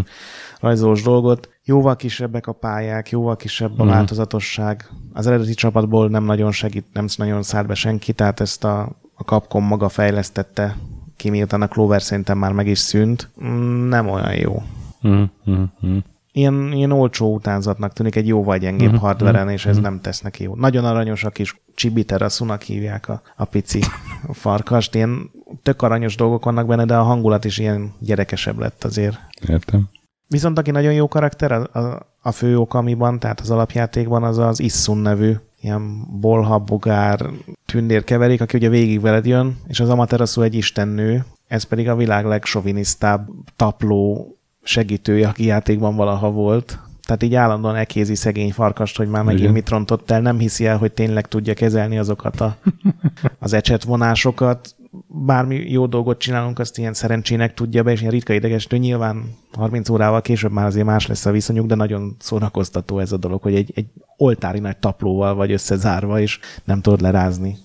Rajzolós 0.64 1.02
dolgot. 1.02 1.48
Jóval 1.64 1.96
kisebbek 1.96 2.46
a 2.46 2.52
pályák, 2.52 3.10
jóval 3.10 3.36
kisebb 3.36 3.80
a 3.80 3.84
Mhm. 3.84 3.92
változatosság. 3.92 4.88
Az 5.12 5.26
eredeti 5.26 5.54
csapatból 5.54 6.08
nem 6.08 6.24
nagyon 6.24 6.52
segít, 6.52 6.84
nem 6.92 7.06
nagyon 7.16 7.42
szállt 7.42 7.66
be 7.66 7.74
senki, 7.74 8.12
tehát 8.12 8.40
ezt 8.40 8.64
a, 8.64 8.80
a 9.14 9.22
Capcom 9.22 9.64
maga 9.64 9.88
fejlesztette 9.88 10.76
ki, 11.16 11.30
miután 11.30 11.62
a 11.62 11.68
Clover 11.68 12.02
szerintem 12.02 12.38
már 12.38 12.52
meg 12.52 12.66
is 12.66 12.78
szűnt. 12.78 13.28
Mm, 13.44 13.88
Nem 13.88 14.08
olyan 14.08 14.34
jó. 14.34 14.62
Mm, 15.08 15.22
mm, 15.50 15.62
mm. 15.86 15.96
Ilyen, 16.32 16.72
ilyen 16.72 16.92
olcsó 16.92 17.34
utánzatnak 17.34 17.92
tűnik 17.92 18.16
egy 18.16 18.26
jóval 18.26 18.58
gyengébb 18.58 18.90
Mhm, 18.92 19.00
hardveren, 19.00 19.48
és 19.48 19.66
ez 19.66 19.78
nem 19.78 20.00
tesz 20.00 20.20
neki 20.20 20.42
jó. 20.42 20.54
Nagyon 20.54 20.84
aranyos 20.84 21.24
a 21.24 21.30
kis 21.30 21.60
Chibitarasunak 21.74 22.62
hívják 22.62 23.08
a, 23.08 23.22
a 23.36 23.44
pici 23.44 23.80
farkast. 24.32 24.94
Ilyen 24.94 25.30
tök 25.62 25.82
aranyos 25.82 26.16
dolgok 26.16 26.44
vannak 26.44 26.66
benne, 26.66 26.84
de 26.84 26.96
a 26.96 27.02
hangulat 27.02 27.44
is 27.44 27.58
ilyen 27.58 27.92
gyerekesebb 27.98 28.58
lett 28.58 28.84
azért. 28.84 29.18
Értem. 29.48 29.88
Viszont 30.26 30.58
aki 30.58 30.70
nagyon 30.70 30.92
jó 30.92 31.08
karakter 31.08 31.52
a, 31.52 31.78
a, 31.78 32.06
a 32.22 32.32
fő 32.32 32.58
okamiban, 32.58 33.18
tehát 33.18 33.40
az 33.40 33.50
alapjátékban, 33.50 34.22
az 34.22 34.38
az 34.38 34.60
Issun 34.60 34.98
nevű 34.98 35.34
ilyen 35.60 36.06
bolha, 36.20 36.58
bogár, 36.58 37.26
tündér 37.66 38.04
keverék, 38.04 38.40
aki 38.40 38.56
ugye 38.56 38.68
végig 38.68 39.00
veled 39.00 39.26
jön, 39.26 39.56
és 39.66 39.80
az 39.80 39.88
Amaterasu 39.88 40.42
egy 40.42 40.54
istennő, 40.54 41.24
ez 41.46 41.62
pedig 41.62 41.88
a 41.88 41.96
világ 41.96 42.24
legsovinisztább 42.24 43.28
tapló 43.56 44.34
segítője, 44.62 45.28
aki 45.28 45.44
játékban 45.44 45.96
valaha 45.96 46.30
volt. 46.30 46.78
Tehát 47.06 47.22
így 47.22 47.34
állandóan 47.34 47.76
ekézi 47.76 48.14
szegény 48.14 48.52
farkast, 48.52 48.96
hogy 48.96 49.08
már 49.08 49.22
megint 49.22 49.40
Igen. 49.40 49.52
mit 49.52 49.68
rontott 49.68 50.10
el, 50.10 50.20
nem 50.20 50.38
hiszi 50.38 50.66
el, 50.66 50.76
hogy 50.76 50.92
tényleg 50.92 51.28
tudja 51.28 51.54
kezelni 51.54 51.98
azokat 51.98 52.40
a, 52.40 52.56
az 53.38 53.52
ecset 53.52 53.84
vonásokat. 53.84 54.73
Bármi 55.16 55.70
jó 55.70 55.86
dolgot 55.86 56.18
csinálunk, 56.18 56.58
azt 56.58 56.78
ilyen 56.78 56.94
szerencsének 56.94 57.54
tudja 57.54 57.82
be, 57.82 57.90
és 57.90 58.00
ilyen 58.00 58.12
ritka 58.12 58.32
idegesítő. 58.32 58.76
Nyilván 58.76 59.36
30 59.52 59.88
órával 59.88 60.20
később 60.20 60.52
már 60.52 60.66
azért 60.66 60.86
más 60.86 61.06
lesz 61.06 61.26
a 61.26 61.30
viszonyuk, 61.30 61.66
de 61.66 61.74
nagyon 61.74 62.16
szórakoztató 62.18 62.98
ez 62.98 63.12
a 63.12 63.16
dolog, 63.16 63.42
hogy 63.42 63.54
egy, 63.54 63.72
egy 63.74 63.86
oltári 64.16 64.58
nagy 64.58 64.76
taplóval 64.76 65.34
vagy 65.34 65.52
összezárva, 65.52 66.20
és 66.20 66.38
nem 66.64 66.80
tudod 66.80 67.00
lerázni. 67.00 67.56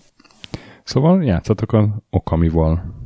Szóval 0.84 1.24
játszatok 1.24 1.74
a 1.74 2.04
Okamival. 2.10 2.98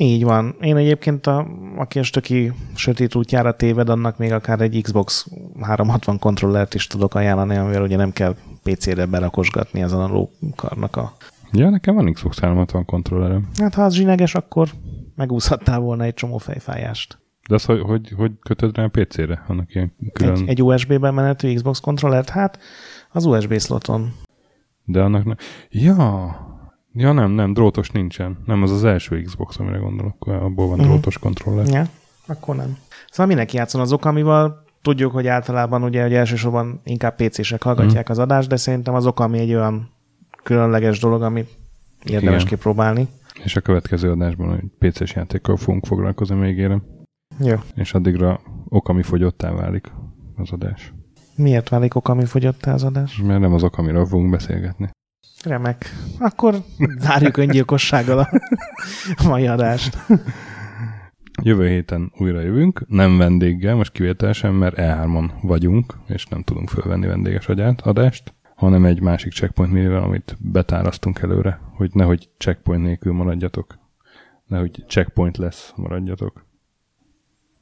Így 0.00 0.24
van. 0.24 0.56
Én 0.60 0.76
egyébként, 0.76 1.26
a, 1.26 1.46
aki 1.76 1.98
a 1.98 2.02
stöki 2.02 2.52
sötét 2.74 3.14
útjára 3.14 3.56
téved, 3.56 3.88
annak 3.88 4.18
még 4.18 4.32
akár 4.32 4.60
egy 4.60 4.80
Xbox 4.82 5.26
360 5.60 6.18
kontrollert 6.18 6.74
is 6.74 6.86
tudok 6.86 7.14
ajánlani, 7.14 7.56
amivel 7.56 7.82
ugye 7.82 7.96
nem 7.96 8.12
kell 8.12 8.34
PC-re 8.62 9.06
berakosgatni 9.06 9.80
ezen 9.82 10.00
a 10.00 10.08
lókarnak 10.08 10.96
a... 10.96 11.12
Ja, 11.52 11.68
nekem 11.70 11.94
van 11.94 12.12
Xbox 12.12 12.38
360 12.40 12.84
kontrollerem. 12.84 13.48
Hát 13.58 13.74
ha 13.74 13.82
az 13.82 13.94
zsineges, 13.94 14.34
akkor 14.34 14.68
megúszhattál 15.16 15.78
volna 15.78 16.04
egy 16.04 16.14
csomó 16.14 16.38
fejfájást. 16.38 17.18
De 17.48 17.54
az, 17.54 17.64
hogy, 17.64 17.80
hogy, 17.80 18.12
hogy 18.16 18.32
kötöd 18.40 18.76
rá 18.76 18.84
a 18.84 18.88
PC-re? 18.88 19.44
Annak 19.48 19.74
ilyen 19.74 19.92
külön... 20.12 20.34
Egy, 20.34 20.48
egy 20.48 20.62
USB-ben 20.62 21.14
menetű 21.14 21.54
Xbox 21.54 21.80
kontrollert? 21.80 22.28
Hát 22.28 22.58
az 23.10 23.24
USB 23.24 23.54
szloton. 23.58 24.12
De 24.84 25.02
annak 25.02 25.24
ne... 25.24 25.34
Ja, 25.70 26.36
ja 26.92 27.12
nem, 27.12 27.30
nem, 27.30 27.52
drótos 27.52 27.90
nincsen. 27.90 28.38
Nem, 28.46 28.62
az 28.62 28.70
az 28.70 28.84
első 28.84 29.20
Xbox, 29.22 29.58
amire 29.58 29.76
gondolok, 29.76 30.26
abból 30.26 30.68
van 30.68 30.78
Mhm. 30.78 30.86
drótos 30.88 31.18
kontroller. 31.18 31.66
Ja, 31.66 31.84
akkor 32.26 32.56
nem. 32.56 32.76
Szóval 33.10 33.26
mindenki 33.26 33.56
játszon 33.56 33.80
az 33.80 33.92
okamival. 33.92 34.66
Tudjuk, 34.82 35.12
hogy 35.12 35.26
általában 35.26 35.82
ugye 35.82 36.02
hogy 36.02 36.14
elsősorban 36.14 36.80
inkább 36.84 37.16
PC-sek 37.16 37.62
hallgatják 37.62 38.02
Mhm. 38.02 38.10
az 38.12 38.18
adást, 38.18 38.48
de 38.48 38.56
szerintem 38.56 38.94
az 38.94 39.06
okami 39.06 39.38
egy 39.38 39.54
olyan 39.54 39.90
különleges 40.48 40.98
dolog, 40.98 41.22
amit 41.22 41.48
érdemes 42.04 42.42
Igen. 42.42 42.54
kipróbálni. 42.54 43.08
És 43.44 43.56
a 43.56 43.60
következő 43.60 44.10
adásban 44.10 44.54
egy 44.54 44.90
PC-s 44.90 45.14
játékkal 45.14 45.56
fogunk 45.56 45.86
foglalkozni, 45.86 46.36
még 46.36 46.58
érem. 46.58 46.82
Jó. 47.40 47.54
És 47.74 47.94
addigra 47.94 48.40
Okami 48.68 49.02
fogyottá 49.02 49.52
válik 49.52 49.92
az 50.36 50.50
adás. 50.52 50.92
Miért 51.36 51.68
válik 51.68 51.94
okami 51.94 52.24
fogyottá 52.24 52.72
az 52.72 52.84
adás? 52.84 53.16
Mert 53.16 53.40
nem 53.40 53.52
az 53.52 53.62
Okamiról 53.62 54.06
fogunk 54.06 54.30
beszélgetni. 54.30 54.90
Remek. 55.44 55.94
Akkor 56.18 56.54
zárjuk 56.98 57.36
öngyilkossággal 57.36 58.18
a 59.16 59.24
mai 59.26 59.46
adást. 59.46 59.98
Jövő 61.42 61.68
héten 61.68 62.12
újra 62.18 62.40
jövünk, 62.40 62.84
nem 62.86 63.18
vendéggel, 63.18 63.74
most 63.74 63.92
kivételesen, 63.92 64.54
mert 64.54 64.74
E3-on 64.78 65.30
vagyunk, 65.42 65.94
és 66.06 66.26
nem 66.26 66.42
tudunk 66.42 66.68
fölvenni 66.68 67.06
vendéges 67.06 67.48
adást, 67.82 68.34
hanem 68.58 68.84
egy 68.84 69.00
másik 69.00 69.32
checkpoint 69.32 69.72
minivel, 69.72 70.02
amit 70.02 70.36
betárasztunk 70.38 71.18
előre, 71.18 71.60
hogy 71.74 71.90
nehogy 71.94 72.28
checkpoint 72.38 72.82
nélkül 72.82 73.12
maradjatok. 73.12 73.78
Nehogy 74.46 74.84
checkpoint 74.88 75.36
lesz, 75.36 75.72
maradjatok. 75.76 76.44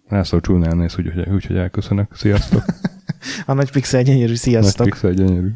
László 0.08 0.40
csúnyán 0.40 0.76
néz, 0.76 0.98
úgyhogy 0.98 1.28
úgy, 1.28 1.46
hogy 1.46 1.56
elköszönök. 1.56 2.14
Sziasztok! 2.14 2.64
A 3.46 3.52
nagy 3.52 3.70
pixel 3.70 4.02
gyönyörű, 4.02 4.26
Nagy 4.26 4.36
sziasztok! 4.36 4.86
pixel 4.86 5.12
gyönyörű. 5.12 5.50